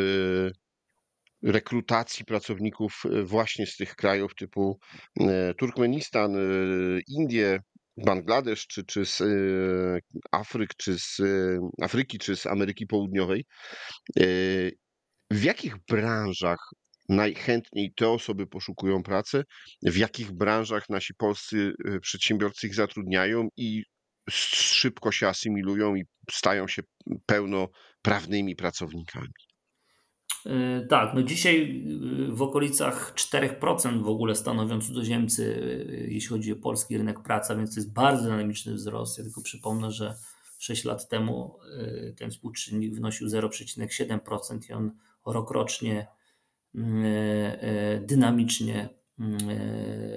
rekrutacji 1.47 2.25
pracowników 2.25 3.03
e, 3.05 3.23
właśnie 3.23 3.67
z 3.67 3.75
tych 3.75 3.95
krajów 3.95 4.36
typu 4.36 4.79
e, 5.19 5.53
Turkmenistan, 5.53 6.36
e, 6.36 6.39
Indie, 7.07 7.60
Bangladesz, 8.05 8.67
czy, 8.67 8.86
czy 8.86 9.05
z 9.05 9.23
Afryk, 10.31 10.75
czy 10.77 10.99
z 10.99 11.21
Afryki, 11.81 12.19
czy 12.19 12.36
z 12.36 12.45
Ameryki 12.45 12.88
Południowej. 12.88 13.45
W 15.31 15.43
jakich 15.43 15.75
branżach 15.89 16.60
najchętniej 17.10 17.93
te 17.95 18.10
osoby 18.10 18.47
poszukują 18.47 19.03
pracy, 19.03 19.43
w 19.83 19.97
jakich 19.97 20.31
branżach 20.31 20.89
nasi 20.89 21.13
polscy 21.13 21.73
przedsiębiorcy 22.01 22.67
ich 22.67 22.75
zatrudniają 22.75 23.47
i 23.57 23.83
szybko 24.29 25.12
się 25.12 25.27
asymilują 25.27 25.95
i 25.95 26.03
stają 26.31 26.67
się 26.67 26.81
pełnoprawnymi 27.25 28.55
pracownikami? 28.55 29.46
E, 30.45 30.86
tak, 30.89 31.13
no 31.13 31.23
dzisiaj 31.23 31.86
e, 32.30 32.32
w 32.32 32.41
okolicach 32.41 33.13
4% 33.15 34.04
w 34.04 34.08
ogóle 34.08 34.36
stanowią 34.36 34.82
cudzoziemcy, 34.82 35.62
e, 35.89 35.95
jeśli 35.95 36.30
chodzi 36.30 36.54
o 36.54 36.56
polski 36.56 36.97
rynek 36.97 37.19
pracy, 37.19 37.56
więc 37.56 37.76
to 37.76 37.80
jest 37.80 37.93
bardzo 37.93 38.23
dynamiczny 38.23 38.73
wzrost. 38.73 39.17
Ja 39.17 39.23
tylko 39.23 39.41
przypomnę, 39.41 39.91
że 39.91 40.15
6 40.60 40.86
lat 40.86 41.10
temu 41.10 41.60
ten 42.17 42.32
współczynnik 42.32 42.93
wynosił 42.93 43.28
0,7% 43.28 44.69
i 44.69 44.73
on 44.73 44.91
rokrocznie 45.26 46.08
dynamicznie 48.02 48.89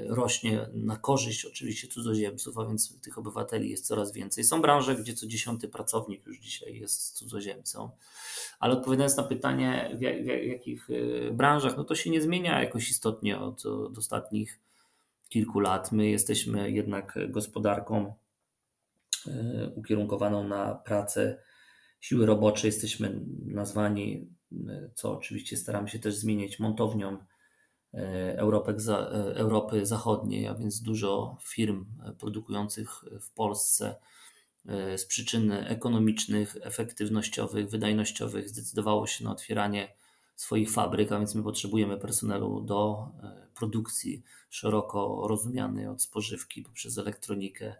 rośnie 0.09 0.67
na 0.73 0.97
korzyść 0.97 1.45
oczywiście 1.45 1.89
cudzoziemców, 1.89 2.59
a 2.59 2.67
więc 2.67 3.01
tych 3.01 3.19
obywateli 3.19 3.71
jest 3.71 3.87
coraz 3.87 4.13
więcej. 4.13 4.45
Są 4.45 4.63
branże, 4.63 4.95
gdzie 4.97 5.15
co 5.15 5.27
dziesiąty 5.27 5.69
pracownik 5.69 6.27
już 6.27 6.39
dzisiaj 6.39 6.75
jest 6.75 7.13
cudzoziemcą. 7.13 7.91
Ale 8.59 8.73
odpowiadając 8.73 9.17
na 9.17 9.23
pytanie, 9.23 9.97
w, 9.99 10.03
jakich 10.47 10.91
y, 10.91 11.31
branżach, 11.33 11.77
no 11.77 11.85
to 11.85 11.95
się 11.95 12.11
nie 12.11 12.21
zmienia 12.21 12.63
jakoś 12.63 12.91
istotnie 12.91 13.39
od, 13.39 13.67
od 13.67 13.99
ostatnich 13.99 14.61
kilku 15.29 15.61
lat. 15.61 15.93
My 15.93 16.11
jesteśmy 16.11 16.71
jednak 16.71 17.19
gospodarką 17.29 18.15
y, 19.27 19.31
ukierunkowaną 19.75 20.49
na 20.49 20.75
pracę 20.75 21.43
siły 22.01 22.27
roboczej. 22.27 22.69
Jesteśmy 22.69 23.21
nazwani, 23.47 24.29
co 24.95 25.17
oczywiście 25.17 25.57
staramy 25.57 25.89
się 25.89 25.99
też 25.99 26.15
zmienić, 26.15 26.59
montownią 26.59 27.19
Europy, 28.37 28.75
Europy 29.35 29.87
Zachodniej, 29.87 30.47
a 30.47 30.55
więc 30.55 30.83
dużo 30.83 31.37
firm 31.43 31.85
produkujących 32.19 33.05
w 33.21 33.31
Polsce 33.31 33.95
E, 34.67 34.99
z 34.99 35.07
przyczyn 35.07 35.53
ekonomicznych, 35.53 36.57
efektywnościowych, 36.61 37.71
wydajnościowych 37.71 38.49
zdecydowało 38.49 39.07
się 39.07 39.25
na 39.25 39.33
otwieranie 39.33 39.95
swoich 40.37 40.71
fabryk, 40.71 41.13
a 41.13 41.19
więc 41.19 41.35
my 41.35 41.43
potrzebujemy 41.43 41.99
personelu 41.99 42.61
do 42.61 43.09
e, 43.23 43.47
produkcji 43.55 44.23
szeroko 44.51 45.25
rozumianej 45.29 45.87
od 45.87 46.03
spożywki 46.03 46.63
poprzez 46.63 46.99
elektronikę, 46.99 47.75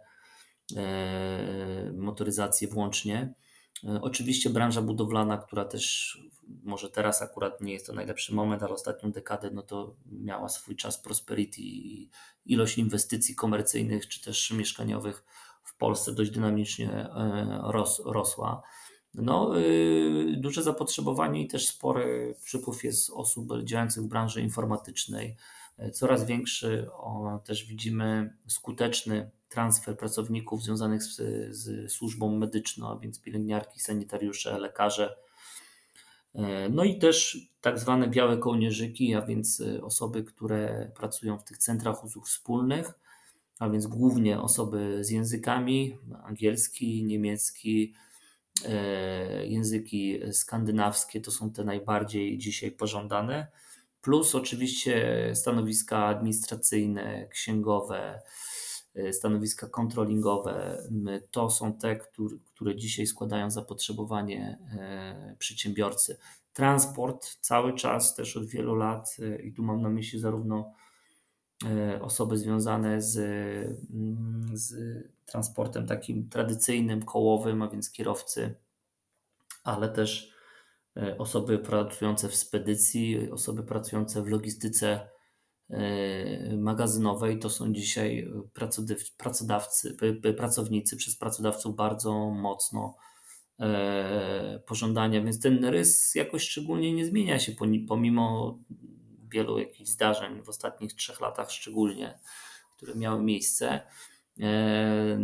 e, 0.75 1.91
motoryzację 1.97 2.67
włącznie. 2.67 3.33
Oczywiście 4.01 4.49
branża 4.49 4.81
budowlana, 4.81 5.37
która 5.37 5.65
też 5.65 6.17
może 6.63 6.89
teraz 6.89 7.21
akurat 7.21 7.61
nie 7.61 7.73
jest 7.73 7.87
to 7.87 7.93
najlepszy 7.93 8.35
moment, 8.35 8.63
ale 8.63 8.73
ostatnią 8.73 9.11
dekadę 9.11 9.49
no 9.53 9.61
to 9.61 9.95
miała 10.05 10.49
swój 10.49 10.75
czas 10.75 11.01
prosperity 11.01 11.61
i 11.61 12.09
ilość 12.45 12.77
inwestycji 12.77 13.35
komercyjnych 13.35 14.07
czy 14.07 14.21
też 14.21 14.51
mieszkaniowych 14.51 15.23
w 15.63 15.77
Polsce 15.77 16.13
dość 16.13 16.31
dynamicznie 16.31 16.91
e, 16.91 17.59
ros, 17.63 18.01
rosła. 18.05 18.61
No, 19.13 19.59
y, 19.59 20.35
duże 20.37 20.63
zapotrzebowanie 20.63 21.43
i 21.43 21.47
też 21.47 21.67
spory 21.67 22.35
przypływ 22.43 22.83
jest 22.83 23.09
osób 23.09 23.63
działających 23.63 24.03
w 24.03 24.07
branży 24.07 24.41
informatycznej. 24.41 25.35
E, 25.77 25.91
coraz 25.91 26.25
większy 26.25 26.87
o, 26.93 27.39
też 27.45 27.65
widzimy 27.65 28.37
skuteczny 28.47 29.31
transfer 29.51 29.97
pracowników 29.97 30.63
związanych 30.63 31.03
z, 31.03 31.15
z 31.55 31.91
służbą 31.91 32.37
medyczną, 32.37 32.91
a 32.91 32.99
więc 32.99 33.21
pielęgniarki, 33.21 33.79
sanitariusze, 33.79 34.59
lekarze. 34.59 35.17
E, 36.35 36.69
no 36.69 36.83
i 36.83 36.99
też 36.99 37.37
tak 37.61 37.79
zwane 37.79 38.07
białe 38.07 38.37
kołnierzyki, 38.37 39.15
a 39.15 39.21
więc 39.21 39.63
osoby, 39.81 40.23
które 40.23 40.91
pracują 40.95 41.37
w 41.37 41.43
tych 41.43 41.57
centrach 41.57 42.03
usług 42.03 42.27
wspólnych 42.27 43.01
a 43.61 43.69
więc 43.69 43.87
głównie 43.87 44.39
osoby 44.39 45.03
z 45.03 45.09
językami 45.09 45.97
angielski, 46.23 47.03
niemiecki, 47.03 47.93
e, 48.65 49.47
języki 49.47 50.19
skandynawskie 50.31 51.21
to 51.21 51.31
są 51.31 51.51
te 51.51 51.63
najbardziej 51.63 52.37
dzisiaj 52.37 52.71
pożądane, 52.71 53.47
plus 54.01 54.35
oczywiście 54.35 55.31
stanowiska 55.35 56.05
administracyjne, 56.05 57.27
księgowe, 57.27 57.99
e, 57.99 58.21
stanowiska 59.11 59.67
kontrolingowe. 59.67 60.83
To 61.31 61.49
są 61.49 61.73
te, 61.73 61.99
które 62.45 62.75
dzisiaj 62.75 63.07
składają 63.07 63.51
zapotrzebowanie 63.51 64.57
e, 64.79 65.35
przedsiębiorcy. 65.39 66.17
Transport 66.53 67.37
cały 67.41 67.73
czas, 67.73 68.15
też 68.15 68.37
od 68.37 68.45
wielu 68.45 68.75
lat, 68.75 69.17
i 69.43 69.53
tu 69.53 69.63
mam 69.63 69.81
na 69.81 69.89
myśli 69.89 70.19
zarówno 70.19 70.73
osoby 72.01 72.37
związane 72.37 73.01
z, 73.01 73.17
mm, 73.93 74.49
z 74.53 74.73
transportem 75.25 75.87
takim 75.87 76.29
tradycyjnym, 76.29 77.05
kołowym, 77.05 77.61
a 77.61 77.67
więc 77.67 77.91
kierowcy, 77.91 78.55
ale 79.63 79.89
też 79.89 80.33
osoby 81.17 81.59
pracujące 81.59 82.29
w 82.29 82.35
spedycji, 82.35 83.31
osoby 83.31 83.63
pracujące 83.63 84.21
w 84.21 84.27
logistyce 84.27 85.10
magazynowej. 86.57 87.39
To 87.39 87.49
są 87.49 87.73
dzisiaj 87.73 88.31
pracodawcy, 89.17 89.97
pracownicy 90.37 90.97
przez 90.97 91.15
pracodawców 91.15 91.75
bardzo 91.75 92.29
mocno 92.29 92.95
pożądania, 94.65 95.21
więc 95.21 95.39
ten 95.39 95.65
rys 95.65 96.15
jakoś 96.15 96.43
szczególnie 96.43 96.93
nie 96.93 97.05
zmienia 97.05 97.39
się 97.39 97.51
pomimo 97.87 98.57
wielu 99.29 99.59
jakichś 99.59 99.89
zdarzeń 99.89 100.41
w 100.43 100.49
ostatnich 100.49 100.93
trzech 100.93 101.21
latach 101.21 101.51
szczególnie, 101.51 102.19
które 102.77 102.95
miały 102.95 103.23
miejsce. 103.23 103.81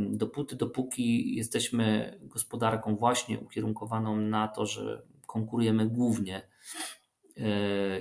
Dopóty, 0.10 0.56
dopóki 0.56 1.36
jesteśmy 1.36 2.18
gospodarką 2.22 2.96
właśnie 2.96 3.40
ukierunkowaną 3.40 4.16
na 4.16 4.48
to, 4.48 4.66
że 4.66 5.02
konkurujemy 5.26 5.90
głównie 5.90 6.42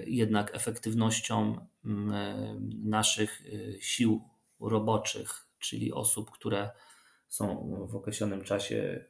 jednak 0.06 0.54
efektywnością 0.54 1.66
naszych 2.84 3.42
sił 3.80 4.22
roboczych, 4.60 5.46
czyli 5.58 5.92
osób, 5.92 6.30
które 6.30 6.70
są 7.28 7.70
w 7.90 7.96
określonym 7.96 8.44
czasie 8.44 9.04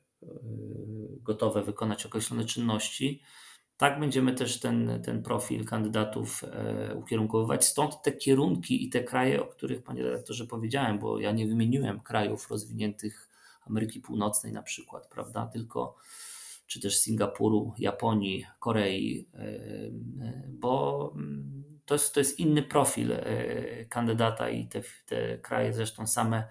gotowe 1.23 1.63
wykonać 1.63 2.07
określone 2.07 2.45
czynności, 2.45 3.23
tak 3.77 4.01
będziemy 4.01 4.35
też 4.35 4.61
ten, 4.61 5.03
ten 5.05 5.23
profil 5.23 5.65
kandydatów 5.65 6.45
e, 6.45 6.95
ukierunkowywać. 6.95 7.65
Stąd 7.65 8.03
te 8.03 8.13
kierunki 8.13 8.85
i 8.85 8.91
te 8.91 9.05
kraje, 9.05 9.43
o 9.43 9.47
których 9.47 9.83
panie 9.83 10.03
redaktorze 10.03 10.47
powiedziałem, 10.47 10.99
bo 10.99 11.19
ja 11.19 11.33
nie 11.33 11.47
wymieniłem 11.47 12.01
krajów 12.01 12.51
rozwiniętych 12.51 13.29
Ameryki 13.67 14.01
Północnej 14.01 14.53
na 14.53 14.63
przykład, 14.63 15.09
prawda, 15.09 15.47
tylko 15.47 15.97
czy 16.67 16.81
też 16.81 16.99
Singapuru, 17.01 17.75
Japonii, 17.79 18.47
Korei, 18.59 19.29
e, 19.35 19.39
e, 19.39 19.91
bo 20.49 21.15
to 21.85 21.95
jest, 21.95 22.15
to 22.15 22.21
jest 22.21 22.39
inny 22.39 22.63
profil 22.63 23.13
kandydata 23.89 24.51
i 24.51 24.69
te, 24.69 24.83
te 25.07 25.39
kraje 25.39 25.73
zresztą 25.73 26.07
same 26.07 26.49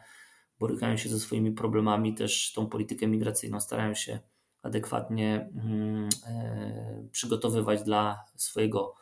borykają 0.59 0.97
się 0.97 1.09
ze 1.09 1.19
swoimi 1.19 1.51
problemami, 1.51 2.13
też 2.13 2.53
tą 2.53 2.67
politykę 2.67 3.07
migracyjną 3.07 3.61
starają 3.61 3.93
się 3.93 4.19
adekwatnie 4.65 5.49
mm, 5.55 6.09
e, 6.27 7.07
przygotowywać 7.11 7.83
dla 7.83 8.25
swojego 8.35 8.95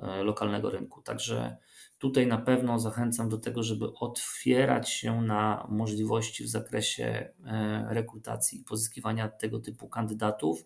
e, 0.00 0.22
lokalnego 0.22 0.70
rynku. 0.70 1.02
Także 1.02 1.56
tutaj 1.98 2.26
na 2.26 2.38
pewno 2.38 2.78
zachęcam 2.78 3.28
do 3.28 3.38
tego, 3.38 3.62
żeby 3.62 3.94
otwierać 3.94 4.90
się 4.90 5.22
na 5.22 5.66
możliwości 5.70 6.44
w 6.44 6.48
zakresie 6.48 7.32
e, 7.44 7.86
rekrutacji 7.90 8.60
i 8.60 8.64
pozyskiwania 8.64 9.28
tego 9.28 9.60
typu 9.60 9.88
kandydatów. 9.88 10.64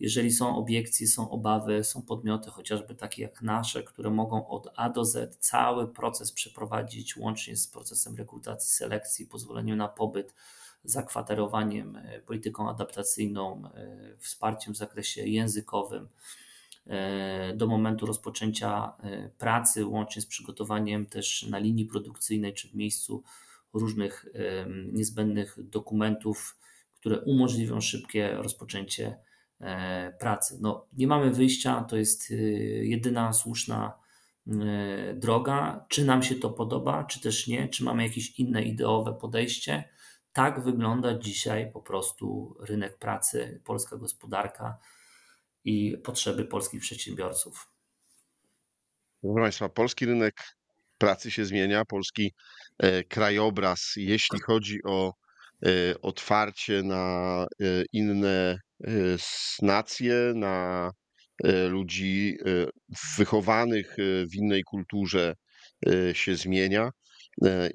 Jeżeli 0.00 0.32
są 0.32 0.56
obiekcje, 0.56 1.06
są 1.06 1.30
obawy, 1.30 1.84
są 1.84 2.02
podmioty, 2.02 2.50
chociażby 2.50 2.94
takie 2.94 3.22
jak 3.22 3.42
nasze, 3.42 3.82
które 3.82 4.10
mogą 4.10 4.48
od 4.48 4.68
A 4.76 4.90
do 4.90 5.04
Z 5.04 5.38
cały 5.38 5.88
proces 5.88 6.32
przeprowadzić, 6.32 7.16
łącznie 7.16 7.56
z 7.56 7.68
procesem 7.68 8.16
rekrutacji, 8.16 8.70
selekcji, 8.70 9.26
pozwoleniem 9.26 9.78
na 9.78 9.88
pobyt, 9.88 10.34
zakwaterowaniem, 10.84 11.96
e, 11.96 12.20
polityką 12.20 12.70
adaptacyjną, 12.70 13.62
e, 13.74 14.16
wsparciem 14.18 14.74
w 14.74 14.76
zakresie 14.76 15.26
językowym 15.26 16.08
do 17.54 17.66
momentu 17.66 18.06
rozpoczęcia 18.06 18.92
pracy, 19.38 19.86
łącznie 19.86 20.22
z 20.22 20.26
przygotowaniem 20.26 21.06
też 21.06 21.42
na 21.42 21.58
linii 21.58 21.86
produkcyjnej 21.86 22.54
czy 22.54 22.68
w 22.68 22.74
miejscu 22.74 23.22
różnych 23.72 24.26
niezbędnych 24.92 25.56
dokumentów, 25.68 26.58
które 26.94 27.20
umożliwią 27.20 27.80
szybkie 27.80 28.30
rozpoczęcie 28.30 29.18
pracy. 30.18 30.58
No, 30.60 30.86
nie 30.92 31.06
mamy 31.06 31.30
wyjścia, 31.30 31.84
to 31.84 31.96
jest 31.96 32.30
jedyna 32.82 33.32
słuszna 33.32 33.98
droga. 35.14 35.84
Czy 35.88 36.04
nam 36.04 36.22
się 36.22 36.34
to 36.34 36.50
podoba, 36.50 37.04
czy 37.04 37.20
też 37.20 37.46
nie, 37.46 37.68
czy 37.68 37.84
mamy 37.84 38.02
jakieś 38.02 38.40
inne 38.40 38.62
ideowe 38.62 39.14
podejście 39.14 39.84
tak 40.32 40.60
wygląda 40.60 41.18
dzisiaj 41.18 41.72
po 41.72 41.80
prostu 41.80 42.56
rynek 42.60 42.98
pracy, 42.98 43.60
polska 43.64 43.96
gospodarka 43.96 44.78
i 45.66 45.98
potrzeby 46.04 46.44
polskich 46.44 46.80
przedsiębiorców. 46.80 47.70
Proszę 49.22 49.40
Państwa, 49.40 49.68
polski 49.68 50.06
rynek 50.06 50.34
pracy 50.98 51.30
się 51.30 51.44
zmienia, 51.44 51.84
polski 51.84 52.32
e, 52.78 53.04
krajobraz, 53.04 53.92
jeśli 53.96 54.40
chodzi 54.40 54.78
o 54.84 55.12
e, 55.66 56.00
otwarcie 56.02 56.82
na 56.82 57.46
e, 57.60 57.66
inne 57.92 58.58
nacje, 59.62 60.32
na 60.34 60.90
ludzi 61.68 62.36
wychowanych 63.18 63.96
w 64.32 64.34
innej 64.34 64.62
kulturze 64.62 65.34
się 66.12 66.36
zmienia. 66.36 66.90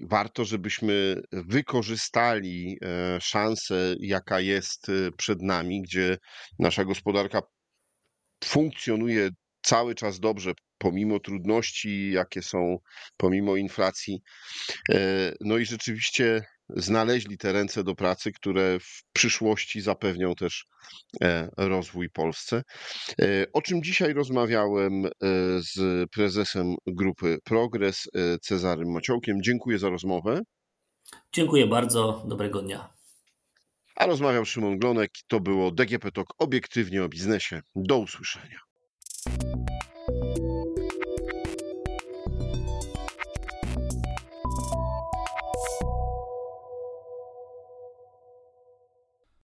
Warto, 0.02 0.46
żebyśmy 0.46 1.22
wykorzystali 1.32 2.78
szansę, 3.20 3.96
jaka 4.00 4.40
jest 4.40 4.88
przed 5.18 5.42
nami, 5.42 5.82
gdzie 5.82 6.18
nasza 6.60 6.86
gospodarka 6.86 7.42
funkcjonuje 8.44 9.30
cały 9.62 9.96
czas 9.96 10.20
dobrze, 10.20 10.52
pomimo 10.78 11.20
trudności, 11.20 12.12
jakie 12.12 12.42
są, 12.42 12.78
pomimo 13.18 13.56
inflacji. 13.56 14.22
No 15.42 15.58
i 15.58 15.66
rzeczywiście 15.66 16.42
znaleźli 16.70 17.38
te 17.38 17.54
ręce 17.54 17.84
do 17.84 17.96
pracy, 17.96 18.32
które 18.32 18.80
w 18.80 19.02
przyszłości 19.14 19.82
zapewnią 19.82 20.36
też 20.36 20.66
rozwój 21.58 22.10
Polsce. 22.10 22.62
O 23.54 23.62
czym 23.62 23.84
dzisiaj 23.84 24.14
rozmawiałem 24.14 25.08
z 25.58 26.10
prezesem 26.12 26.76
grupy 26.88 27.38
Progres, 27.44 28.10
Cezarym 28.42 28.92
Maciołkiem. 28.92 29.42
Dziękuję 29.44 29.80
za 29.80 29.90
rozmowę. 29.90 30.42
Dziękuję 31.34 31.68
bardzo, 31.68 32.24
dobrego 32.28 32.62
dnia. 32.62 33.01
A 34.02 34.06
rozmawiał 34.06 34.46
Szymon 34.46 34.80
Glonek. 34.80 35.12
To 35.28 35.40
było 35.40 35.72
DGP 35.72 36.12
Talk 36.12 36.34
obiektywnie 36.38 37.04
o 37.04 37.10
biznesie. 37.10 37.62
Do 37.76 37.98
usłyszenia. 37.98 38.60